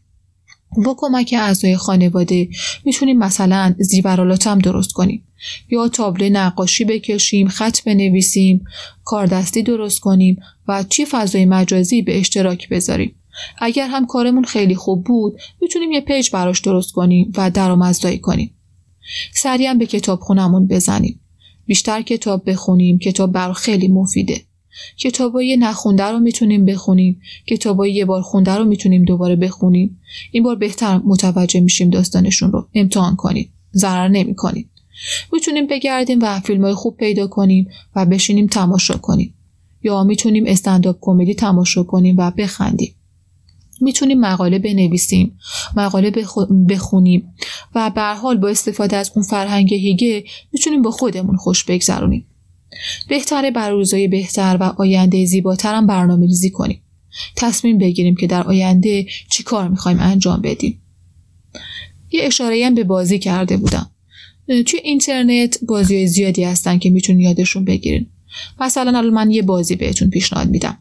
با 0.76 0.94
کمک 0.98 1.34
اعضای 1.38 1.76
خانواده 1.76 2.48
می‌تونیم 2.84 3.18
مثلا 3.18 3.74
زیورالات 3.78 4.46
هم 4.46 4.58
درست 4.58 4.92
کنیم. 4.92 5.26
یا 5.70 5.88
تابلو 5.88 6.28
نقاشی 6.28 6.84
بکشیم 6.84 7.48
خط 7.48 7.84
بنویسیم 7.84 8.64
کاردستی 9.04 9.62
درست 9.62 10.00
کنیم 10.00 10.36
و 10.68 10.84
چی 10.88 11.04
فضای 11.04 11.44
مجازی 11.44 12.02
به 12.02 12.18
اشتراک 12.18 12.68
بذاریم. 12.68 13.14
اگر 13.58 13.88
هم 13.88 14.06
کارمون 14.06 14.44
خیلی 14.44 14.74
خوب 14.74 15.04
بود 15.04 15.40
می‌تونیم 15.60 15.92
یه 15.92 16.00
پیج 16.00 16.30
براش 16.30 16.60
درست 16.60 16.92
کنیم 16.92 17.32
و 17.36 17.50
درآمدزایی 17.50 18.18
کنیم. 18.18 18.54
سریعا 19.34 19.74
به 19.74 19.86
کتاب 19.86 20.20
خونمون 20.20 20.66
بزنیم. 20.66 21.20
بیشتر 21.66 22.02
کتاب 22.02 22.50
بخونیم 22.50 22.98
کتاب 22.98 23.32
بر 23.32 23.52
خیلی 23.52 23.88
مفیده. 23.88 24.40
کتابای 24.96 25.56
نخونده 25.56 26.04
رو 26.04 26.18
می‌تونیم 26.18 26.64
بخونیم. 26.64 27.20
کتابای 27.46 27.92
یه 27.92 28.04
بار 28.04 28.22
خونده 28.22 28.54
رو 28.54 28.64
می‌تونیم 28.64 29.04
دوباره 29.04 29.36
بخونیم. 29.36 30.00
این 30.32 30.42
بار 30.42 30.56
بهتر 30.56 31.00
متوجه 31.04 31.60
میشیم 31.60 31.90
داستانشون 31.90 32.52
رو. 32.52 32.68
امتحان 32.74 33.16
کنید 33.16 33.50
ضرر 33.74 34.08
نمی‌کنید 34.08 34.68
می‌تونیم 35.32 35.66
بگردیم 35.66 36.18
و 36.22 36.40
فیلم 36.40 36.64
های 36.64 36.74
خوب 36.74 36.96
پیدا 36.96 37.26
کنیم 37.26 37.68
و 37.96 38.06
بشینیم 38.06 38.46
تماشا 38.46 38.96
کنیم. 38.96 39.34
یا 39.82 40.04
می‌تونیم 40.04 40.44
استنداپ 40.46 40.96
کمدی 41.00 41.34
تماشا 41.34 41.82
کنیم 41.82 42.16
و 42.18 42.30
بخندیم. 42.30 42.94
می‌تونیم 43.80 44.20
مقاله 44.20 44.58
بنویسیم 44.58 45.38
مقاله 45.76 46.12
بخونیم 46.68 47.34
و 47.74 47.90
به 47.94 48.02
حال 48.02 48.36
با 48.36 48.48
استفاده 48.48 48.96
از 48.96 49.12
اون 49.14 49.24
فرهنگ 49.24 49.74
هیگه 49.74 50.24
می‌تونیم 50.52 50.82
با 50.82 50.90
خودمون 50.90 51.36
خوش 51.36 51.64
بگذرونیم. 51.64 52.26
بهتره 53.08 53.50
بر 53.50 53.70
روزای 53.70 54.08
بهتر 54.08 54.56
و 54.60 54.62
آینده 54.62 55.24
زیباتر 55.24 55.74
هم 55.74 55.86
برنامه 55.86 56.26
ریزی 56.26 56.50
کنیم. 56.50 56.82
تصمیم 57.36 57.78
بگیریم 57.78 58.16
که 58.16 58.26
در 58.26 58.42
آینده 58.42 59.06
چی 59.30 59.42
کار 59.42 59.68
می‌خوایم 59.68 59.98
انجام 60.00 60.40
بدیم. 60.40 60.82
یه 62.10 62.24
اشاره 62.24 62.66
هم 62.66 62.74
به 62.74 62.84
بازی 62.84 63.18
کرده 63.18 63.56
بودم. 63.56 63.90
توی 64.66 64.80
اینترنت 64.84 65.58
بازی 65.64 66.06
زیادی 66.06 66.44
هستن 66.44 66.78
که 66.78 66.90
می‌تونین 66.90 67.20
یادشون 67.20 67.64
بگیرین. 67.64 68.06
مثلا 68.60 68.98
الان 68.98 69.14
من 69.14 69.30
یه 69.30 69.42
بازی 69.42 69.76
بهتون 69.76 70.10
پیشنهاد 70.10 70.50
میدم. 70.50 70.78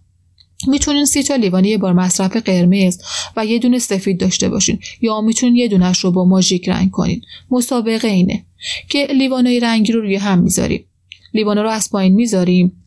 می‌تونین 0.67 1.05
سی 1.05 1.23
تا 1.23 1.35
لیوان 1.35 1.65
یه 1.65 1.77
بار 1.77 1.93
مصرف 1.93 2.37
قرمز 2.37 2.97
و 3.37 3.45
یه 3.45 3.59
دونه 3.59 3.79
سفید 3.79 4.19
داشته 4.19 4.49
باشین 4.49 4.79
یا 5.01 5.21
می‌تونین 5.21 5.55
یه 5.55 5.67
دونش 5.67 5.99
رو 5.99 6.11
با 6.11 6.25
ماژیک 6.25 6.69
رنگ 6.69 6.91
کنین. 6.91 7.21
مسابقه 7.51 8.07
اینه 8.07 8.45
که 8.89 9.05
لیوانای 9.05 9.59
رنگی 9.59 9.91
رو 9.91 10.01
روی 10.01 10.15
هم 10.15 10.39
می‌ذاریم. 10.39 10.85
لیوان 11.33 11.57
رو 11.57 11.69
از 11.69 11.89
پایین 11.89 12.15
می‌ذاریم. 12.15 12.83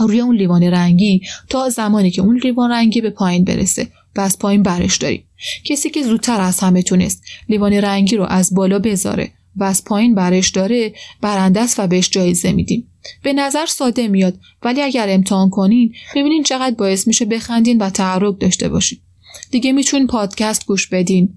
روی 0.00 0.20
اون 0.20 0.36
لیوان 0.36 0.62
رنگی 0.62 1.20
تا 1.48 1.68
زمانی 1.68 2.10
که 2.10 2.22
اون 2.22 2.38
لیوان 2.38 2.70
رنگی 2.70 3.00
به 3.00 3.10
پایین 3.10 3.44
برسه. 3.44 3.88
و 4.16 4.20
از 4.20 4.38
پایین 4.38 4.62
برش 4.62 4.96
داریم. 4.96 5.24
کسی 5.64 5.90
که 5.90 6.02
زودتر 6.02 6.40
از 6.40 6.60
همه 6.60 6.82
تونست 6.82 7.22
لیوان 7.48 7.72
رنگی 7.72 8.16
رو 8.16 8.24
از 8.24 8.54
بالا 8.54 8.78
بذاره 8.78 9.30
و 9.56 9.64
از 9.64 9.84
پایین 9.84 10.14
برش 10.14 10.50
داره 10.50 10.92
برنده 11.20 11.60
است 11.60 11.80
و 11.80 11.86
بهش 11.86 12.10
جایزه 12.10 12.52
میدیم. 12.52 12.88
به 13.22 13.32
نظر 13.32 13.66
ساده 13.66 14.08
میاد 14.08 14.38
ولی 14.62 14.82
اگر 14.82 15.06
امتحان 15.08 15.50
کنین 15.50 15.94
ببینین 16.16 16.42
چقدر 16.42 16.74
باعث 16.74 17.06
میشه 17.06 17.24
بخندین 17.24 17.78
و 17.78 17.90
تحرک 17.90 18.40
داشته 18.40 18.68
باشین. 18.68 18.98
دیگه 19.50 19.72
می‌تونین 19.72 20.06
پادکست 20.06 20.66
گوش 20.66 20.86
بدین. 20.86 21.34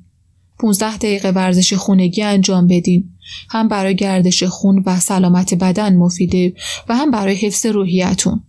15 0.60 0.98
دقیقه 0.98 1.30
ورزش 1.30 1.74
خونگی 1.74 2.22
انجام 2.22 2.68
بدین. 2.68 3.10
هم 3.50 3.68
برای 3.68 3.96
گردش 3.96 4.44
خون 4.44 4.84
و 4.86 5.00
سلامت 5.00 5.54
بدن 5.54 5.96
مفیده 5.96 6.54
و 6.90 6.96
هم 6.96 7.12
برای 7.12 7.36
حفظ 7.36 7.66
روحیتون 7.66 8.44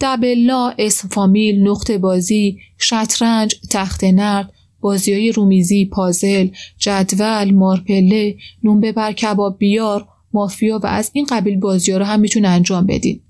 دبلا، 0.00 0.74
اسم 0.78 1.08
فامیل، 1.08 1.68
نقطه 1.68 1.98
بازی، 1.98 2.58
شطرنج، 2.78 3.54
تخت 3.70 4.04
نرد، 4.04 4.52
بازی 4.80 5.12
های 5.12 5.32
رومیزی، 5.32 5.84
پازل، 5.84 6.48
جدول، 6.78 7.54
مارپله، 7.54 8.36
نون 8.62 8.80
ببر 8.80 9.12
کباب 9.12 9.58
بیار، 9.58 10.08
مافیا 10.32 10.80
و 10.82 10.86
از 10.86 11.10
این 11.12 11.26
قبیل 11.30 11.60
بازی 11.60 11.92
ها 11.92 11.98
رو 11.98 12.04
هم 12.04 12.20
می‌تونه 12.20 12.48
انجام 12.48 12.86
بدین. 12.86 13.20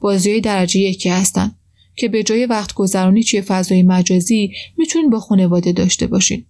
بازی 0.00 0.30
های 0.30 0.40
درجه 0.40 0.80
یکی 0.80 1.08
هستن 1.08 1.54
که 1.96 2.08
به 2.08 2.22
جای 2.22 2.46
وقت 2.46 2.74
گذرانی 2.74 3.22
چیه 3.22 3.40
فضای 3.40 3.82
مجازی 3.82 4.52
می‌تونین 4.78 5.10
با 5.10 5.20
خانواده 5.20 5.72
داشته 5.72 6.06
باشین. 6.06 6.46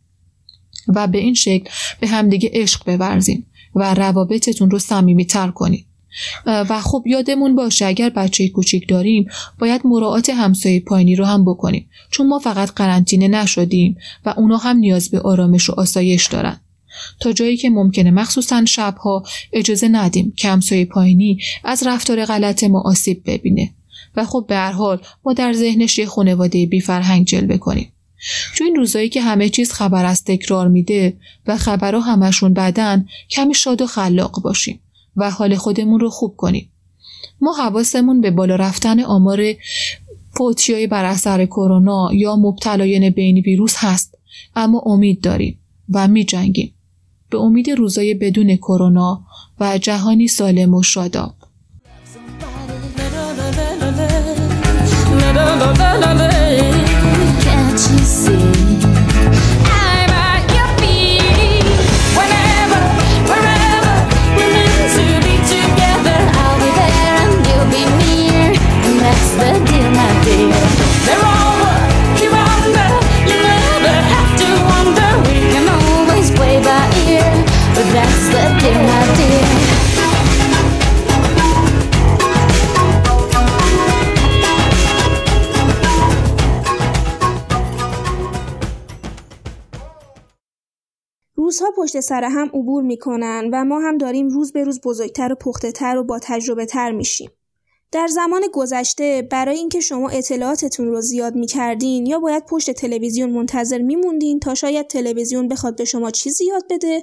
و 0.88 1.07
به 1.07 1.18
این 1.18 1.35
شکل 1.35 1.70
به 2.01 2.09
همدیگه 2.09 2.51
عشق 2.53 2.96
بورزین 2.96 3.44
و 3.75 3.94
روابطتون 3.94 4.70
رو 4.70 4.79
صمیمیتر 4.79 5.51
کنید. 5.51 5.87
و 6.46 6.81
خب 6.81 7.03
یادمون 7.07 7.55
باشه 7.55 7.87
اگر 7.87 8.11
بچه 8.11 8.49
کوچیک 8.49 8.88
داریم 8.88 9.29
باید 9.59 9.81
مراعات 9.85 10.31
همسایه 10.31 10.81
پایینی 10.81 11.16
رو 11.16 11.25
هم 11.25 11.44
بکنیم 11.44 11.88
چون 12.11 12.29
ما 12.29 12.38
فقط 12.38 12.70
قرنطینه 12.70 13.29
نشدیم 13.29 13.96
و 14.27 14.35
اونا 14.37 14.57
هم 14.57 14.77
نیاز 14.77 15.11
به 15.11 15.20
آرامش 15.20 15.70
و 15.70 15.72
آسایش 15.72 16.27
دارن. 16.27 16.61
تا 17.20 17.33
جایی 17.33 17.57
که 17.57 17.70
ممکنه 17.70 18.11
مخصوصا 18.11 18.64
شبها 18.64 19.22
اجازه 19.53 19.88
ندیم 19.88 20.33
که 20.37 20.49
همسایه 20.49 20.85
پایینی 20.85 21.38
از 21.64 21.87
رفتار 21.87 22.25
غلط 22.25 22.64
ما 22.64 22.81
آسیب 22.81 23.22
ببینه. 23.27 23.70
و 24.16 24.25
خب 24.25 24.44
به 24.49 24.57
هر 24.57 24.72
حال 24.72 25.01
ما 25.25 25.33
در 25.33 25.53
ذهنش 25.53 25.99
یه 25.99 26.07
خانواده 26.07 26.66
بی 26.66 26.81
فرهنگ 26.81 27.27
جلوه 27.27 27.57
کنیم. 27.57 27.92
چون 28.55 28.66
این 28.66 28.76
روزایی 28.76 29.09
که 29.09 29.22
همه 29.22 29.48
چیز 29.48 29.72
خبر 29.72 30.05
از 30.05 30.24
تکرار 30.24 30.68
میده 30.68 31.16
و 31.46 31.57
خبرها 31.57 32.00
همشون 32.00 32.55
بدن 32.55 33.07
کمی 33.31 33.55
شاد 33.55 33.83
و 33.83 33.87
خلاق 33.87 34.42
باشیم 34.42 34.81
و 35.16 35.31
حال 35.31 35.57
خودمون 35.57 36.00
رو 36.00 36.11
خوب 36.11 36.37
کنیم 36.37 36.70
ما 37.40 37.52
حواسمون 37.52 38.20
به 38.20 38.31
بالا 38.31 38.57
رفتن 38.57 39.00
آمار 39.00 39.55
فوتیای 40.31 40.87
بر 40.87 41.05
اثر 41.05 41.46
کرونا 41.46 42.09
یا 42.12 42.37
مبتلایان 42.37 43.11
بین 43.11 43.38
ویروس 43.38 43.74
هست 43.76 44.18
اما 44.57 44.79
امید 44.79 45.20
داریم 45.20 45.59
و 45.88 46.09
می 46.09 46.24
جنگیم. 46.24 46.72
به 47.31 47.38
امید 47.38 47.70
روزای 47.70 48.14
بدون 48.14 48.57
کرونا 48.57 49.20
و 49.61 49.79
جهانی 49.79 50.29
سالم 50.29 50.74
و 50.74 50.83
شاداب 50.83 51.35
پشت 91.87 92.01
سر 92.01 92.25
هم 92.25 92.51
عبور 92.55 92.83
می‌کنن 92.83 93.51
و 93.53 93.64
ما 93.64 93.81
هم 93.81 93.99
داریم 93.99 94.29
روز 94.29 94.53
به 94.53 94.64
روز 94.64 94.81
بزرگتر 94.81 95.33
و 95.33 95.35
پخته 95.35 95.72
تر 95.72 95.96
و 95.96 96.05
با 96.05 96.18
تجربه 96.22 96.66
تر 96.66 96.92
میشیم. 96.92 97.31
در 97.92 98.07
زمان 98.07 98.42
گذشته 98.53 99.29
برای 99.31 99.57
اینکه 99.59 99.81
شما 99.81 100.09
اطلاعاتتون 100.09 100.87
رو 100.87 101.01
زیاد 101.01 101.35
می‌کردین 101.35 102.07
یا 102.07 102.18
باید 102.18 102.46
پشت 102.46 102.70
تلویزیون 102.70 103.31
منتظر 103.31 103.79
میموندین 103.79 104.40
تا 104.40 104.55
شاید 104.55 104.87
تلویزیون 104.87 105.49
بخواد 105.49 105.77
به 105.77 105.85
شما 105.85 106.11
چیزی 106.11 106.44
یاد 106.44 106.64
بده 106.70 107.03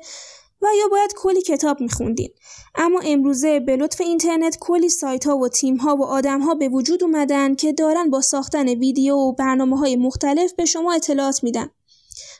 و 0.61 0.67
یا 0.79 0.87
باید 0.91 1.13
کلی 1.17 1.41
کتاب 1.41 1.81
میخوندین. 1.81 2.29
اما 2.75 2.99
امروزه 3.05 3.59
به 3.59 3.75
لطف 3.75 4.01
اینترنت 4.01 4.57
کلی 4.59 4.89
سایت 4.89 5.27
ها 5.27 5.37
و 5.37 5.47
تیم 5.47 5.75
ها 5.75 5.95
و 5.95 6.03
آدم 6.03 6.41
ها 6.41 6.55
به 6.55 6.69
وجود 6.69 7.03
اومدن 7.03 7.55
که 7.55 7.73
دارن 7.73 8.09
با 8.09 8.21
ساختن 8.21 8.69
ویدیو 8.69 9.15
و 9.15 9.33
برنامه 9.33 9.77
های 9.77 9.95
مختلف 9.95 10.53
به 10.53 10.65
شما 10.65 10.93
اطلاعات 10.93 11.43
میدن. 11.43 11.69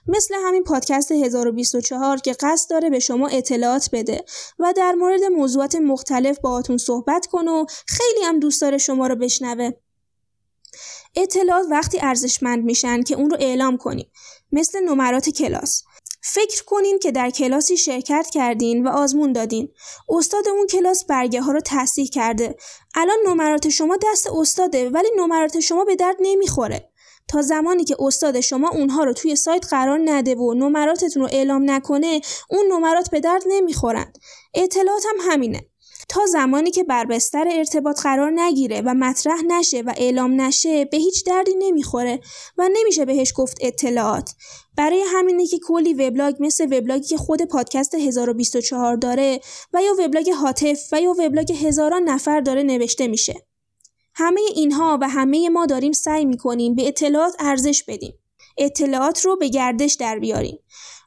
مثل 0.07 0.35
همین 0.45 0.63
پادکست 0.63 1.11
1024 1.11 2.17
که 2.17 2.33
قصد 2.39 2.69
داره 2.69 2.89
به 2.89 2.99
شما 2.99 3.27
اطلاعات 3.27 3.89
بده 3.93 4.25
و 4.59 4.73
در 4.77 4.91
مورد 4.91 5.23
موضوعات 5.23 5.75
مختلف 5.75 6.39
باهاتون 6.39 6.77
صحبت 6.77 7.25
کنه 7.25 7.51
و 7.51 7.65
خیلی 7.87 8.25
هم 8.25 8.39
دوست 8.39 8.61
داره 8.61 8.77
شما 8.77 9.07
رو 9.07 9.15
بشنوه. 9.15 9.71
اطلاعات 11.15 11.65
وقتی 11.71 11.99
ارزشمند 12.01 12.63
میشن 12.63 13.03
که 13.03 13.15
اون 13.15 13.29
رو 13.29 13.37
اعلام 13.39 13.77
کنیم 13.77 14.11
مثل 14.51 14.79
نمرات 14.79 15.29
کلاس. 15.29 15.83
فکر 16.25 16.63
کنین 16.63 16.99
که 16.99 17.11
در 17.11 17.29
کلاسی 17.29 17.77
شرکت 17.77 18.29
کردین 18.33 18.87
و 18.87 18.89
آزمون 18.89 19.33
دادین. 19.33 19.69
استاد 20.09 20.47
اون 20.47 20.67
کلاس 20.67 21.05
برگه 21.05 21.41
ها 21.41 21.51
رو 21.51 21.59
تصحیح 21.65 22.07
کرده. 22.07 22.55
الان 22.95 23.17
نمرات 23.27 23.69
شما 23.69 23.97
دست 24.11 24.27
استاده 24.27 24.89
ولی 24.89 25.07
نمرات 25.17 25.59
شما 25.59 25.85
به 25.85 25.95
درد 25.95 26.15
نمی‌خوره. 26.19 26.92
تا 27.27 27.41
زمانی 27.41 27.83
که 27.83 27.95
استاد 27.99 28.39
شما 28.39 28.69
اونها 28.69 29.03
رو 29.03 29.13
توی 29.13 29.35
سایت 29.35 29.65
قرار 29.69 29.99
نده 30.05 30.35
و 30.35 30.53
نمراتتون 30.53 31.23
رو 31.23 31.29
اعلام 31.31 31.71
نکنه 31.71 32.21
اون 32.49 32.65
نمرات 32.71 33.09
به 33.09 33.19
درد 33.19 33.43
نمی‌خورن 33.47 34.13
اطلاعات 34.53 35.03
هم 35.05 35.31
همینه. 35.31 35.61
تا 36.09 36.25
زمانی 36.25 36.71
که 36.71 36.83
بر 36.83 37.05
بستر 37.05 37.47
ارتباط 37.51 38.01
قرار 38.01 38.31
نگیره 38.35 38.81
و 38.81 38.93
مطرح 38.93 39.41
نشه 39.47 39.81
و 39.81 39.93
اعلام 39.97 40.41
نشه 40.41 40.85
به 40.85 40.97
هیچ 40.97 41.25
دردی 41.25 41.51
نمی‌خوره 41.59 42.19
و 42.57 42.69
نمیشه 42.73 43.05
بهش 43.05 43.33
گفت 43.35 43.57
اطلاعات. 43.61 44.29
برای 44.77 45.03
همینه 45.07 45.47
که 45.47 45.59
کلی 45.59 45.93
وبلاگ 45.93 46.35
مثل 46.39 46.77
وبلاگی 46.77 47.07
که 47.07 47.17
خود 47.17 47.41
پادکست 47.41 47.95
1024 47.95 48.95
داره 48.95 49.39
و 49.73 49.81
یا 49.83 50.05
وبلاگ 50.05 50.29
هاتف 50.29 50.79
و 50.91 51.01
یا 51.01 51.11
وبلاگ 51.11 51.51
هزاران 51.51 52.03
نفر 52.03 52.39
داره 52.39 52.63
نوشته 52.63 53.07
میشه. 53.07 53.52
همه 54.15 54.41
اینها 54.55 54.97
و 55.01 55.09
همه 55.09 55.49
ما 55.49 55.65
داریم 55.65 55.91
سعی 55.91 56.25
می‌کنیم 56.25 56.75
به 56.75 56.87
اطلاعات 56.87 57.35
ارزش 57.39 57.83
بدیم. 57.83 58.13
اطلاعات 58.57 59.25
رو 59.25 59.35
به 59.35 59.49
گردش 59.49 59.93
در 59.93 60.19
بیاریم. 60.19 60.59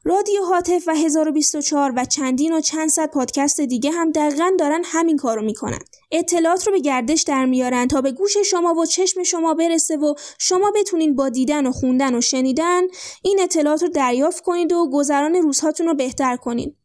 رادیو 0.04 0.42
هاتف 0.42 0.84
و 0.86 0.94
1024 0.94 1.92
و 1.96 2.04
چندین 2.04 2.52
و 2.52 2.60
چند 2.60 2.88
صد 2.88 3.10
پادکست 3.10 3.60
دیگه 3.60 3.90
هم 3.90 4.12
دقیقا 4.12 4.52
دارن 4.58 4.82
همین 4.84 5.16
کارو 5.16 5.42
می‌کنن. 5.42 5.78
اطلاعات 6.12 6.66
رو 6.66 6.72
به 6.72 6.80
گردش 6.80 7.22
در 7.22 7.46
میارن 7.46 7.88
تا 7.88 8.00
به 8.00 8.12
گوش 8.12 8.36
شما 8.36 8.74
و 8.74 8.86
چشم 8.86 9.22
شما 9.22 9.54
برسه 9.54 9.96
و 9.96 10.14
شما 10.38 10.72
بتونین 10.76 11.16
با 11.16 11.28
دیدن 11.28 11.66
و 11.66 11.72
خوندن 11.72 12.14
و 12.14 12.20
شنیدن 12.20 12.82
این 13.22 13.40
اطلاعات 13.42 13.82
رو 13.82 13.88
دریافت 13.88 14.42
کنید 14.42 14.72
و 14.72 14.90
گذران 14.92 15.34
روزهاتون 15.34 15.86
رو 15.86 15.94
بهتر 15.94 16.36
کنید. 16.36 16.76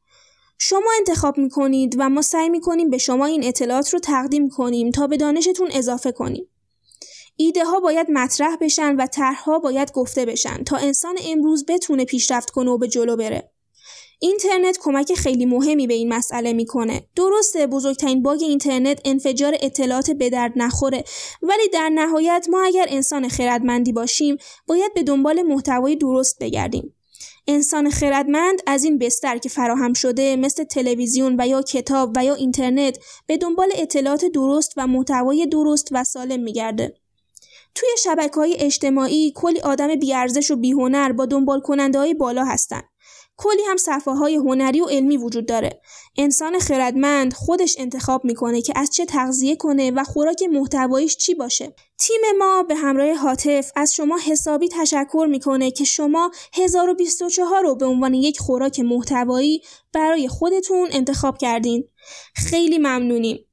شما 0.63 0.91
انتخاب 0.97 1.37
می 1.37 1.49
کنید 1.49 1.95
و 1.99 2.09
ما 2.09 2.21
سعی 2.21 2.49
می 2.49 2.61
کنیم 2.61 2.89
به 2.89 2.97
شما 2.97 3.25
این 3.25 3.43
اطلاعات 3.43 3.93
رو 3.93 3.99
تقدیم 3.99 4.49
کنیم 4.49 4.91
تا 4.91 5.07
به 5.07 5.17
دانشتون 5.17 5.69
اضافه 5.71 6.11
کنیم. 6.11 6.47
ایده 7.35 7.65
ها 7.65 7.79
باید 7.79 8.07
مطرح 8.11 8.55
بشن 8.61 8.95
و 8.95 9.05
طرحها 9.05 9.59
باید 9.59 9.91
گفته 9.91 10.25
بشن 10.25 10.63
تا 10.63 10.77
انسان 10.77 11.15
امروز 11.25 11.65
بتونه 11.65 12.05
پیشرفت 12.05 12.49
کنه 12.49 12.71
و 12.71 12.77
به 12.77 12.87
جلو 12.87 13.15
بره. 13.15 13.51
اینترنت 14.19 14.77
کمک 14.81 15.13
خیلی 15.13 15.45
مهمی 15.45 15.87
به 15.87 15.93
این 15.93 16.13
مسئله 16.13 16.53
می‌کنه. 16.53 17.03
درسته 17.15 17.67
بزرگترین 17.67 18.23
باگ 18.23 18.43
اینترنت 18.43 19.01
انفجار 19.05 19.55
اطلاعات 19.61 20.11
به 20.11 20.29
درد 20.29 20.53
نخوره 20.55 21.03
ولی 21.41 21.69
در 21.73 21.89
نهایت 21.89 22.47
ما 22.49 22.63
اگر 22.63 22.85
انسان 22.89 23.27
خردمندی 23.27 23.93
باشیم 23.93 24.37
باید 24.67 24.93
به 24.93 25.03
دنبال 25.03 25.41
محتوای 25.41 25.95
درست 25.95 26.39
بگردیم. 26.39 26.95
انسان 27.47 27.89
خردمند 27.89 28.59
از 28.67 28.83
این 28.83 28.97
بستر 28.97 29.37
که 29.37 29.49
فراهم 29.49 29.93
شده 29.93 30.35
مثل 30.35 30.63
تلویزیون 30.63 31.35
و 31.39 31.47
یا 31.47 31.61
کتاب 31.61 32.13
و 32.15 32.25
یا 32.25 32.33
اینترنت 32.33 32.97
به 33.25 33.37
دنبال 33.37 33.69
اطلاعات 33.75 34.25
درست 34.25 34.73
و 34.77 34.87
محتوای 34.87 35.45
درست 35.45 35.87
و 35.91 36.03
سالم 36.03 36.39
میگرده. 36.39 36.93
توی 37.75 37.89
شبکه 38.03 38.35
های 38.35 38.55
اجتماعی 38.59 39.33
کلی 39.35 39.59
آدم 39.59 39.95
بیارزش 39.95 40.51
و 40.51 40.55
بیهنر 40.55 41.11
با 41.11 41.25
دنبال 41.25 41.59
کننده 41.59 41.99
های 41.99 42.13
بالا 42.13 42.45
هستن. 42.45 42.81
کلی 43.37 43.61
هم 43.69 43.77
صفحه 43.77 44.13
های 44.13 44.35
هنری 44.35 44.81
و 44.81 44.85
علمی 44.85 45.17
وجود 45.17 45.45
داره. 45.45 45.81
انسان 46.17 46.59
خردمند 46.59 47.33
خودش 47.33 47.75
انتخاب 47.79 48.25
می‌کنه 48.25 48.61
که 48.61 48.73
از 48.75 48.89
چه 48.89 49.05
تغذیه 49.05 49.55
کنه 49.55 49.91
و 49.91 50.03
خوراک 50.03 50.43
محتوایش 50.43 51.17
چی 51.17 51.33
باشه. 51.33 51.75
تیم 51.99 52.21
ما 52.37 52.63
به 52.63 52.75
همراه 52.75 53.13
حاطف 53.13 53.71
از 53.75 53.93
شما 53.93 54.17
حسابی 54.17 54.69
تشکر 54.71 55.27
می‌کنه 55.29 55.71
که 55.71 55.83
شما 55.83 56.31
1024 56.53 57.63
رو 57.63 57.75
به 57.75 57.85
عنوان 57.85 58.13
یک 58.13 58.39
خوراک 58.39 58.79
محتوایی 58.79 59.61
برای 59.93 60.27
خودتون 60.27 60.89
انتخاب 60.91 61.37
کردین. 61.37 61.87
خیلی 62.35 62.77
ممنونیم. 62.77 63.45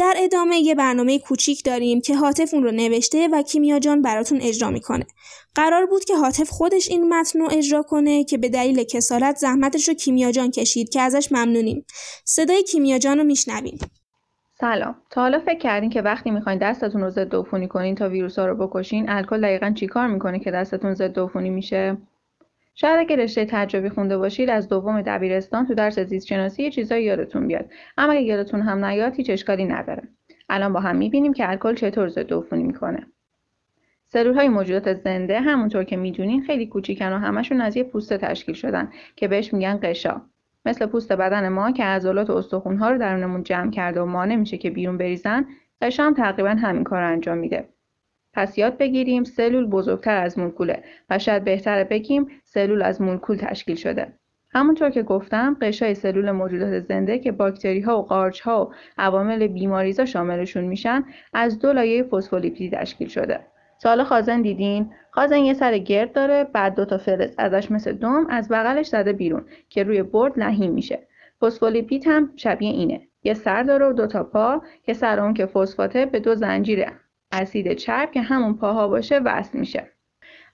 در 0.00 0.14
ادامه 0.16 0.56
یه 0.56 0.74
برنامه 0.74 1.18
کوچیک 1.18 1.64
داریم 1.64 2.00
که 2.00 2.16
حاطف 2.16 2.54
اون 2.54 2.62
رو 2.62 2.70
نوشته 2.70 3.28
و 3.32 3.42
کیمیا 3.42 3.78
جان 3.78 4.02
براتون 4.02 4.38
اجرا 4.42 4.70
می‌کنه. 4.70 5.06
قرار 5.54 5.86
بود 5.86 6.04
که 6.04 6.16
حاطف 6.16 6.50
خودش 6.50 6.90
این 6.90 7.14
متن 7.14 7.40
رو 7.40 7.48
اجرا 7.52 7.82
کنه 7.82 8.24
که 8.24 8.38
به 8.38 8.48
دلیل 8.48 8.84
کسالت 8.84 9.36
زحمتش 9.36 9.88
رو 9.88 9.94
کیمیا 9.94 10.32
جان 10.32 10.50
کشید 10.50 10.88
که 10.88 11.00
ازش 11.00 11.32
ممنونیم. 11.32 11.86
صدای 12.24 12.62
کیمیا 12.62 12.98
جان 12.98 13.18
رو 13.18 13.24
میشنویم. 13.24 13.78
سلام 14.60 14.94
تا 15.10 15.20
حالا 15.20 15.40
فکر 15.40 15.58
کردین 15.58 15.90
که 15.90 16.02
وقتی 16.02 16.30
می‌خواین 16.30 16.58
دستتون 16.58 17.00
رو 17.00 17.10
ضد 17.10 17.34
عفونی 17.34 17.68
کنین 17.68 17.94
تا 17.94 18.08
ویروس 18.08 18.38
ها 18.38 18.46
رو 18.46 18.66
بکشین 18.66 19.10
الکل 19.10 19.40
دقیقا 19.40 19.70
چیکار 19.70 20.06
می‌کنه 20.06 20.38
که 20.38 20.50
دستتون 20.50 20.94
ضد 20.94 21.18
عفونی 21.18 21.50
میشه 21.50 21.96
شاید 22.80 23.00
اگه 23.00 23.16
رشته 23.16 23.44
تجربی 23.44 23.88
خونده 23.88 24.18
باشید 24.18 24.50
از 24.50 24.68
دوم 24.68 25.02
دبیرستان 25.02 25.66
تو 25.66 25.74
درس 25.74 25.98
زیست 25.98 26.26
شناسی 26.26 26.62
یه 26.62 26.70
چیزایی 26.70 27.04
یادتون 27.04 27.46
بیاد. 27.48 27.70
اما 27.98 28.12
اگه 28.12 28.22
یادتون 28.22 28.60
هم 28.60 28.84
نیاد 28.84 29.14
هیچ 29.14 29.30
اشکالی 29.30 29.64
نداره. 29.64 30.02
الان 30.48 30.72
با 30.72 30.80
هم 30.80 30.96
می‌بینیم 30.96 31.32
که 31.32 31.50
الکل 31.50 31.74
چطور 31.74 32.08
ضد 32.08 32.32
عفونی 32.32 32.62
می‌کنه. 32.62 33.06
سلول 34.06 34.34
های 34.34 34.48
موجودات 34.48 34.92
زنده 34.92 35.40
همونطور 35.40 35.84
که 35.84 35.96
می‌دونین 35.96 36.42
خیلی 36.42 36.66
کوچیکن 36.66 37.12
و 37.12 37.18
همشون 37.18 37.60
از 37.60 37.76
یه 37.76 37.84
پوسته 37.84 38.18
تشکیل 38.18 38.54
شدن 38.54 38.92
که 39.16 39.28
بهش 39.28 39.54
میگن 39.54 39.78
قشا. 39.82 40.20
مثل 40.66 40.86
پوست 40.86 41.12
بدن 41.12 41.48
ما 41.48 41.72
که 41.72 41.84
عضلات 41.84 42.30
و 42.30 42.32
استخونها 42.32 42.90
رو 42.90 42.98
درونمون 42.98 43.42
جمع 43.42 43.70
کرده 43.70 44.00
و 44.00 44.06
مانع 44.06 44.36
میشه 44.36 44.58
که 44.58 44.70
بیرون 44.70 44.98
بریزن 44.98 45.46
قشا 45.82 46.04
هم 46.04 46.14
تقریبا 46.14 46.50
همین 46.50 46.84
کار 46.84 47.02
انجام 47.02 47.38
میده. 47.38 47.68
پس 48.34 48.58
یاد 48.58 48.78
بگیریم 48.78 49.24
سلول 49.24 49.66
بزرگتر 49.66 50.22
از 50.22 50.38
مولکوله 50.38 50.82
و 51.10 51.18
شاید 51.18 51.44
بهتره 51.44 51.84
بگیم 51.84 52.26
سلول 52.44 52.82
از 52.82 53.02
مولکول 53.02 53.36
تشکیل 53.36 53.76
شده. 53.76 54.12
همونطور 54.52 54.90
که 54.90 55.02
گفتم 55.02 55.56
قشای 55.60 55.94
سلول 55.94 56.30
موجودات 56.30 56.80
زنده 56.80 57.18
که 57.18 57.32
باکتری 57.32 57.80
ها 57.80 57.98
و 57.98 58.02
قارچ 58.02 58.40
ها 58.40 58.64
و 58.64 58.72
عوامل 58.98 59.46
بیماریزا 59.46 60.04
شاملشون 60.04 60.64
میشن 60.64 61.04
از 61.32 61.58
دو 61.58 61.72
لایه 61.72 62.02
فسفولیپیدی 62.02 62.76
تشکیل 62.76 63.08
شده. 63.08 63.40
حالا 63.84 64.04
خازن 64.04 64.42
دیدین؟ 64.42 64.90
خازن 65.10 65.38
یه 65.38 65.54
سر 65.54 65.78
گرد 65.78 66.12
داره 66.12 66.44
بعد 66.44 66.74
دو 66.74 66.84
تا 66.84 66.98
فلز 66.98 67.34
ازش 67.38 67.70
مثل 67.70 67.92
دم 67.92 68.26
از 68.30 68.48
بغلش 68.48 68.86
زده 68.86 69.12
بیرون 69.12 69.44
که 69.68 69.82
روی 69.82 70.02
برد 70.02 70.38
لحیم 70.38 70.72
میشه. 70.72 70.98
فسفولیپید 71.40 72.06
هم 72.06 72.32
شبیه 72.36 72.70
اینه. 72.70 73.00
یه 73.22 73.34
سر 73.34 73.62
داره 73.62 73.86
و 73.86 73.92
دو 73.92 74.06
تا 74.06 74.24
پا 74.24 74.62
که 74.82 74.94
سر 74.94 75.20
اون 75.20 75.34
که 75.34 75.46
فسفاته 75.46 76.06
به 76.06 76.20
دو 76.20 76.34
زنجیر 76.34 76.86
اسید 77.32 77.72
چرب 77.72 78.10
که 78.12 78.22
همون 78.22 78.54
پاها 78.54 78.88
باشه 78.88 79.18
وصل 79.18 79.58
میشه. 79.58 79.90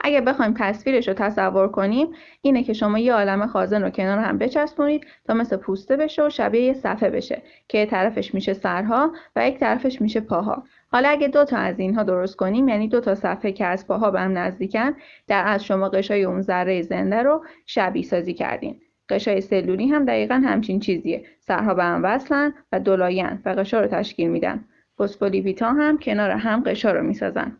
اگه 0.01 0.21
بخوایم 0.21 0.55
تصویرش 0.59 1.09
رو 1.09 1.15
تصور 1.15 1.69
کنیم 1.69 2.09
اینه 2.43 2.63
که 2.63 2.73
شما 2.73 2.99
یه 2.99 3.15
عالم 3.15 3.47
خازن 3.47 3.83
رو 3.83 3.91
کنار 3.91 4.19
هم 4.19 4.39
بچسبونید 4.39 5.07
تا 5.25 5.35
مثل 5.35 5.57
پوسته 5.57 5.97
بشه 5.97 6.27
و 6.27 6.31
شبیه 6.31 6.63
یه 6.63 6.73
صفحه 6.73 7.11
بشه 7.11 7.43
که 7.69 7.79
یه 7.79 7.87
طرفش 7.87 8.35
میشه 8.35 8.53
سرها 8.53 9.13
و 9.37 9.49
یک 9.49 9.59
طرفش 9.59 10.01
میشه 10.01 10.21
پاها. 10.21 10.65
حالا 10.93 11.09
اگه 11.09 11.29
دو 11.29 11.45
تا 11.45 11.57
از 11.57 11.79
اینها 11.79 12.03
درست 12.03 12.37
کنیم 12.37 12.69
یعنی 12.69 12.89
دو 12.89 13.01
تا 13.01 13.15
صفحه 13.15 13.53
که 13.53 13.65
از 13.65 13.87
پاها 13.87 14.11
به 14.11 14.21
هم 14.21 14.39
نزدیکن 14.39 14.95
در 15.27 15.43
از 15.47 15.65
شما 15.65 15.89
قشای 15.89 16.25
اون 16.25 16.41
ذره 16.43 16.83
زنده 16.83 17.23
رو 17.23 17.45
شبیه 17.67 18.03
سازی 18.03 18.35
کردین. 18.35 18.81
قشای 19.09 19.41
سلولی 19.41 19.87
هم 19.87 20.05
دقیقا 20.05 20.35
همچین 20.35 20.81
چیزیه. 20.81 21.25
سرها 21.41 21.75
به 21.75 21.85
هم 21.85 22.05
وصلن 22.05 22.55
و 22.73 22.81
دولایین 22.81 23.39
و 23.45 23.49
قشا 23.49 23.81
رو 23.81 23.87
تشکیل 23.87 24.29
میدن. 24.29 24.65
فسفولیپیدها 24.99 25.73
هم 25.73 25.99
کنار 25.99 26.31
هم 26.31 26.63
قشا 26.67 26.93
رو 26.93 27.03
می‌سازن. 27.03 27.57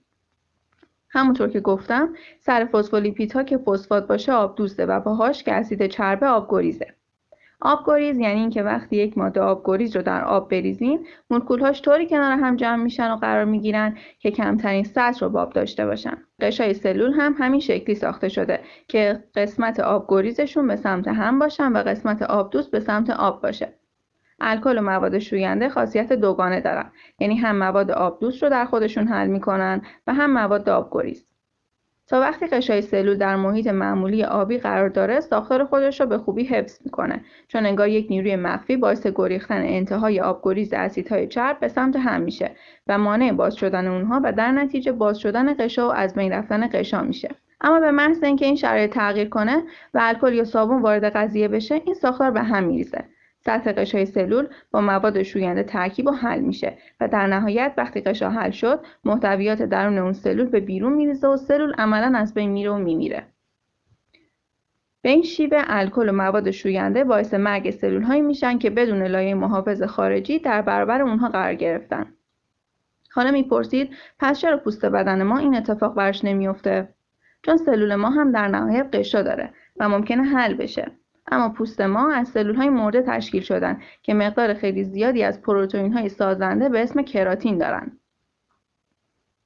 همونطور 1.09 1.49
که 1.49 1.61
گفتم 1.61 2.15
سر 2.41 2.65
فسفولیپیدها 2.65 3.43
که 3.43 3.59
فسفات 3.59 4.07
باشه 4.07 4.33
آب 4.33 4.57
دوسته 4.57 4.87
و 4.87 5.01
پاهاش 5.01 5.43
که 5.43 5.53
اسید 5.53 5.87
چربه 5.87 6.27
آبگریزه 6.27 6.87
آبگریز 7.61 8.19
یعنی 8.19 8.41
اینکه 8.41 8.63
وقتی 8.63 8.97
یک 8.97 9.19
ماده 9.19 9.41
آبگریز 9.41 9.97
رو 9.97 10.03
در 10.03 10.25
آب 10.25 10.51
بریزیم 10.51 11.01
مولکولهاش 11.31 11.83
طوری 11.83 12.07
کنار 12.07 12.33
هم 12.33 12.57
جمع 12.57 12.83
میشن 12.83 13.13
و 13.13 13.17
قرار 13.17 13.45
می‌گیرن 13.45 13.97
که 14.19 14.31
کمترین 14.31 14.85
سطح 14.85 15.21
رو 15.21 15.29
باب 15.29 15.53
داشته 15.53 15.87
باشن. 15.87 16.19
قشای 16.41 16.75
سلول 16.75 17.13
هم 17.13 17.35
همین 17.39 17.61
شکلی 17.61 17.95
ساخته 17.95 18.29
شده 18.29 18.61
که 18.89 19.25
قسمت 19.35 19.81
آبگریزشون 19.81 20.67
به 20.67 20.77
سمت 20.77 21.09
هم 21.09 21.39
باشن 21.39 21.73
و 21.73 21.79
قسمت 21.79 22.23
آبدوست 22.23 22.71
به 22.71 22.81
سمت 22.81 23.11
آب 23.11 23.43
باشه. 23.43 23.76
الکل 24.41 24.79
و 24.79 24.83
مواد 24.83 25.19
شوینده 25.19 25.69
خاصیت 25.69 26.13
دوگانه 26.13 26.61
دارن. 26.61 26.93
یعنی 27.19 27.37
هم 27.37 27.57
مواد 27.57 27.91
آبدوست 27.91 28.43
رو 28.43 28.49
در 28.49 28.65
خودشون 28.65 29.09
حل 29.09 29.27
می‌کنن 29.27 29.83
و 30.07 30.15
هم 30.15 30.33
مواد 30.33 30.69
آبگریز 30.69 31.27
تا 32.07 32.21
وقتی 32.21 32.47
قشای 32.47 32.83
سلول 32.83 33.17
در 33.19 33.37
محیط 33.37 33.67
معمولی 33.67 34.25
آبی 34.25 34.59
قرار 34.59 34.89
داره 34.89 35.21
ساختار 35.21 35.65
خودش 35.65 36.01
رو 36.01 36.07
به 36.07 36.19
خوبی 36.19 36.45
حفظ 36.45 36.79
می‌کنه. 36.85 37.25
چون 37.49 37.67
انگار 37.67 37.89
یک 37.89 38.07
نیروی 38.11 38.37
مخفی 38.37 38.77
باعث 38.77 39.07
گریختن 39.07 39.63
انتهای 39.63 40.21
آبگریز 40.21 40.73
اسیدهای 40.73 41.27
چرب 41.27 41.61
به 41.61 41.69
سمت 41.69 41.97
هم 41.97 42.21
میشه 42.21 42.51
و 42.87 42.99
مانع 42.99 43.33
باز 43.33 43.55
شدن 43.55 43.87
اونها 43.87 44.21
و 44.25 44.33
در 44.33 44.53
نتیجه 44.53 44.93
باز 44.93 45.19
شدن 45.19 45.55
قشا 45.55 45.89
و 45.89 45.93
از 45.93 46.15
بین 46.15 46.33
رفتن 46.33 46.69
قشا 46.73 47.03
میشه. 47.03 47.29
اما 47.61 47.81
به 47.81 47.91
محض 47.91 48.23
اینکه 48.23 48.47
این 48.47 48.57
شرایط 48.57 48.91
تغییر 48.91 49.29
کنه 49.29 49.63
و 49.95 50.01
الکل 50.03 50.35
یا 50.35 50.45
صابون 50.45 50.83
وارد 50.83 51.05
قضیه 51.05 51.49
بشه 51.49 51.75
این 51.75 51.95
ساختار 51.95 52.31
به 52.31 52.43
هم 52.43 52.65
میریزه. 52.65 53.05
سطح 53.47 53.73
قشای 53.73 54.07
سلول 54.07 54.49
با 54.71 54.81
مواد 54.81 55.23
شوینده 55.23 55.63
ترکیب 55.63 56.07
و 56.07 56.11
حل 56.11 56.41
میشه 56.41 56.79
و 57.01 57.09
در 57.09 57.27
نهایت 57.27 57.75
وقتی 57.77 58.01
قشا 58.01 58.31
حل 58.31 58.51
شد 58.51 58.81
محتویات 59.05 59.63
درون 59.63 59.99
اون 59.99 60.13
سلول 60.13 60.47
به 60.47 60.61
بیرون 60.61 60.93
میریزه 60.93 61.29
و 61.29 61.37
سلول 61.37 61.75
عملا 61.79 62.19
از 62.19 62.35
بین 62.35 62.51
میره 62.51 62.71
و 62.71 62.79
میمیره. 62.79 63.27
به 65.03 65.11
این 65.11 65.23
شیوه 65.23 65.63
الکل 65.67 66.09
و 66.09 66.13
مواد 66.13 66.51
شوینده 66.51 67.05
باعث 67.05 67.35
مرگ 67.35 67.71
سلول 67.71 68.03
هایی 68.03 68.21
میشن 68.21 68.59
که 68.59 68.71
بدون 68.71 69.03
لایه 69.03 69.35
محافظ 69.35 69.83
خارجی 69.83 70.39
در 70.39 70.63
برابر 70.63 71.03
اونها 71.03 71.29
قرار 71.29 71.55
گرفتن. 71.55 72.07
حالا 73.11 73.31
می‌پرسید 73.31 73.91
پس 74.19 74.41
چرا 74.41 74.57
پوست 74.57 74.87
بدن 74.87 75.23
ما 75.23 75.39
این 75.39 75.57
اتفاق 75.57 75.95
برش 75.95 76.25
نمیافته؟ 76.25 76.89
چون 77.43 77.57
سلول 77.57 77.95
ما 77.95 78.11
هم 78.11 78.33
در 78.33 78.49
نهایت 78.49 78.89
قشا 78.93 79.23
داره 79.23 79.53
و 79.77 79.89
ممکنه 79.89 80.23
حل 80.23 80.55
بشه. 80.55 80.93
اما 81.31 81.49
پوست 81.49 81.81
ما 81.81 82.13
از 82.13 82.29
سلول 82.29 82.55
های 82.55 82.69
مرده 82.69 83.03
تشکیل 83.03 83.43
شدن 83.43 83.81
که 84.03 84.15
مقدار 84.15 84.55
خیلی 84.55 84.85
زیادی 84.85 85.23
از 85.23 85.43
پروتئین 85.43 85.93
های 85.93 86.09
سازنده 86.09 86.69
به 86.69 86.83
اسم 86.83 87.03
کراتین 87.03 87.59
دارن. 87.59 87.99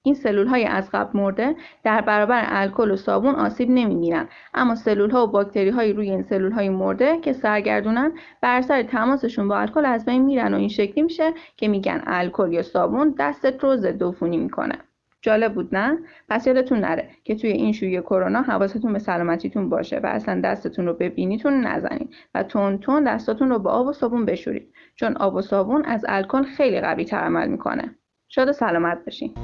این 0.03 0.14
سلول 0.14 0.47
های 0.47 0.64
از 0.64 0.91
قبل 0.93 1.18
مرده 1.18 1.57
در 1.85 2.01
برابر 2.01 2.45
الکل 2.47 2.91
و 2.91 2.97
صابون 2.97 3.35
آسیب 3.35 3.70
نمی‌گیرن 3.70 4.28
اما 4.55 4.74
سلول 4.74 5.11
ها 5.11 5.24
و 5.24 5.31
باکتری 5.31 5.70
های 5.70 5.93
روی 5.93 6.11
این 6.11 6.22
سلول 6.22 6.53
های 6.53 6.68
مرده 6.68 7.18
که 7.20 7.33
سرگردونن 7.33 8.12
بر 8.41 8.59
اثر 8.59 8.83
تماسشون 8.83 9.49
با 9.49 9.59
الکل 9.59 9.87
از 9.87 10.05
بین 10.05 10.22
میرن 10.22 10.55
و 10.55 10.57
این 10.57 10.68
شکلی 10.68 11.03
میشه 11.03 11.33
که 11.57 11.68
میگن 11.68 12.03
الکل 12.07 12.53
یا 12.53 12.62
صابون 12.62 13.14
دستت 13.18 13.64
رو 13.64 13.76
ضد 13.76 14.03
عفونی 14.03 14.37
می‌کنه 14.37 14.78
جالب 15.23 15.55
بود 15.55 15.75
نه؟ 15.75 15.99
پس 16.29 16.47
یادتون 16.47 16.81
نره 16.81 17.11
که 17.25 17.35
توی 17.35 17.51
این 17.51 17.73
شویه 17.73 18.01
کرونا 18.01 18.43
حواستون 18.43 18.93
به 18.93 18.99
سلامتیتون 18.99 19.68
باشه 19.68 20.01
و 20.03 20.07
اصلا 20.07 20.41
دستتون 20.41 20.87
رو 20.87 20.95
به 20.95 21.09
بینیتون 21.09 21.66
نزنید 21.66 22.14
و 22.35 22.43
تون 22.43 22.79
تون 22.79 23.05
دستاتون 23.05 23.49
رو 23.49 23.59
با 23.59 23.71
آب 23.71 23.87
و 23.87 23.93
صابون 23.93 24.27
بشورید 24.27 24.73
چون 24.95 25.16
آب 25.16 25.35
و 25.35 25.43
صابون 25.43 25.85
از 25.85 26.05
الکل 26.09 26.43
خیلی 26.43 26.81
قوی 26.81 27.05
تر 27.05 27.16
عمل 27.16 27.49
می‌کنه. 27.49 27.95
شاد 28.29 28.49
و 28.49 28.53
سلامت 28.53 29.05
باشین. 29.05 29.35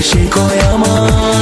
শিকোয় 0.00 0.60
আমার 0.72 1.35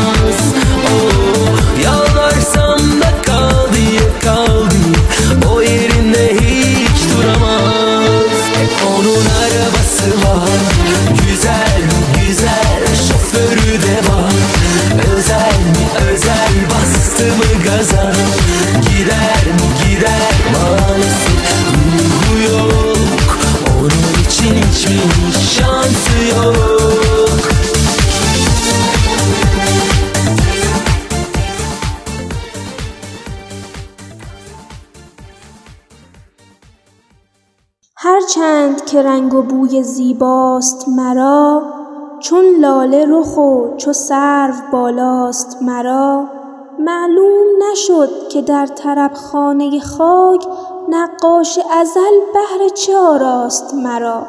رنگ 39.25 39.35
و 39.35 39.43
بوی 39.43 39.83
زیباست 39.83 40.89
مرا 40.89 41.63
چون 42.21 42.45
لاله 42.61 43.07
رخ 43.09 43.37
و 43.37 43.77
چو 43.77 43.93
سرو 43.93 44.53
بالاست 44.73 45.63
مرا 45.63 46.29
معلوم 46.79 47.47
نشد 47.71 48.29
که 48.29 48.43
در 48.43 48.67
طرب 48.67 49.15
خانه 49.15 49.81
خاک 49.81 50.47
نقاش 50.89 51.59
ازل 51.73 52.21
بهر 52.35 52.69
چه 52.69 52.97
آراست 52.97 53.75
مرا 53.75 54.27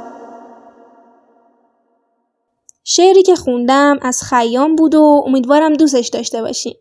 شعری 2.84 3.24
که 3.24 3.36
خوندم 3.36 4.00
از 4.02 4.24
خیام 4.24 4.76
بود 4.76 4.96
و 4.96 5.24
امیدوارم 5.28 5.74
دوستش 5.74 6.08
داشته 6.08 6.42
باشین. 6.42 6.74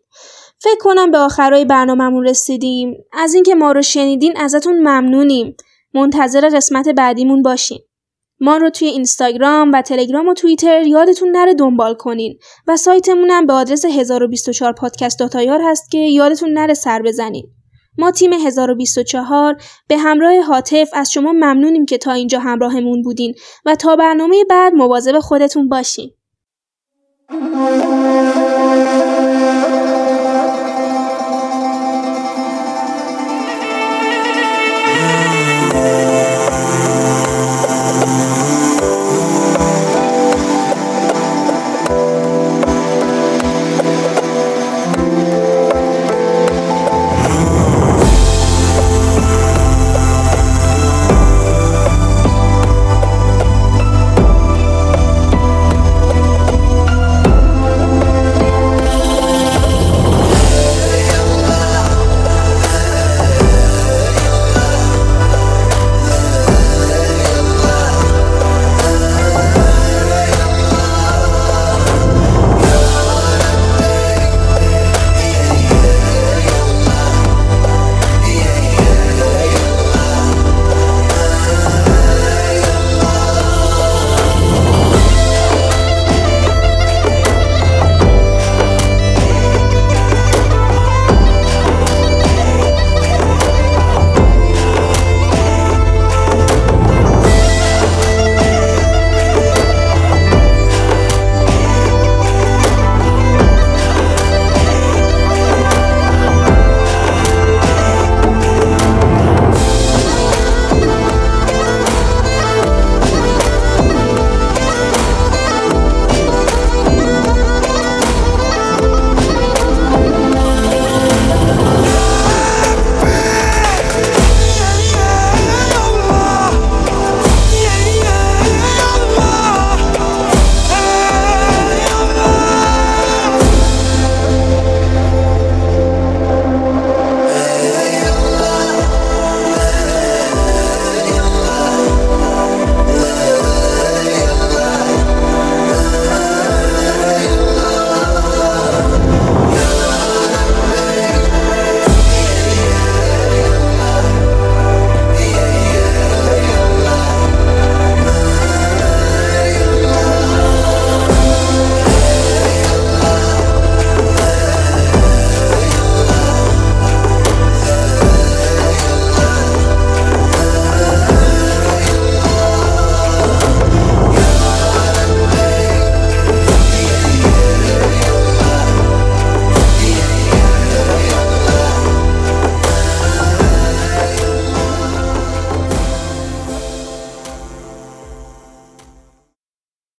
فکر 0.59 0.79
کنم 0.79 1.11
به 1.11 1.17
آخرای 1.17 1.65
برنامهمون 1.65 2.27
رسیدیم. 2.27 2.93
از 3.13 3.33
اینکه 3.33 3.55
ما 3.55 3.71
رو 3.71 3.81
شنیدین 3.81 4.37
ازتون 4.37 4.79
ممنونیم. 4.79 5.57
منتظر 5.93 6.49
قسمت 6.49 6.89
بعدیمون 6.89 7.41
باشین. 7.41 7.79
ما 8.39 8.57
رو 8.57 8.69
توی 8.69 8.87
اینستاگرام 8.87 9.71
و 9.71 9.81
تلگرام 9.81 10.27
و 10.27 10.33
توییتر 10.33 10.87
یادتون 10.87 11.29
نره 11.31 11.53
دنبال 11.53 11.93
کنین 11.93 12.37
و 12.67 12.77
سایتمون 12.77 13.31
هم 13.31 13.45
به 13.45 13.53
آدرس 13.53 13.85
1024 13.85 14.73
پادکست 14.73 15.19
داتایار 15.19 15.61
هست 15.63 15.91
که 15.91 15.97
یادتون 15.97 16.49
نره 16.49 16.73
سر 16.73 17.01
بزنین. 17.01 17.47
ما 17.97 18.11
تیم 18.11 18.33
1024 18.33 19.57
به 19.87 19.97
همراه 19.97 20.41
حاطف 20.41 20.89
از 20.93 21.11
شما 21.11 21.31
ممنونیم 21.31 21.85
که 21.85 21.97
تا 21.97 22.11
اینجا 22.11 22.39
همراهمون 22.39 23.01
بودین 23.01 23.33
و 23.65 23.75
تا 23.75 23.95
برنامه 23.95 24.43
بعد 24.49 24.73
مواظب 24.73 25.19
خودتون 25.19 25.69
باشین. 25.69 26.11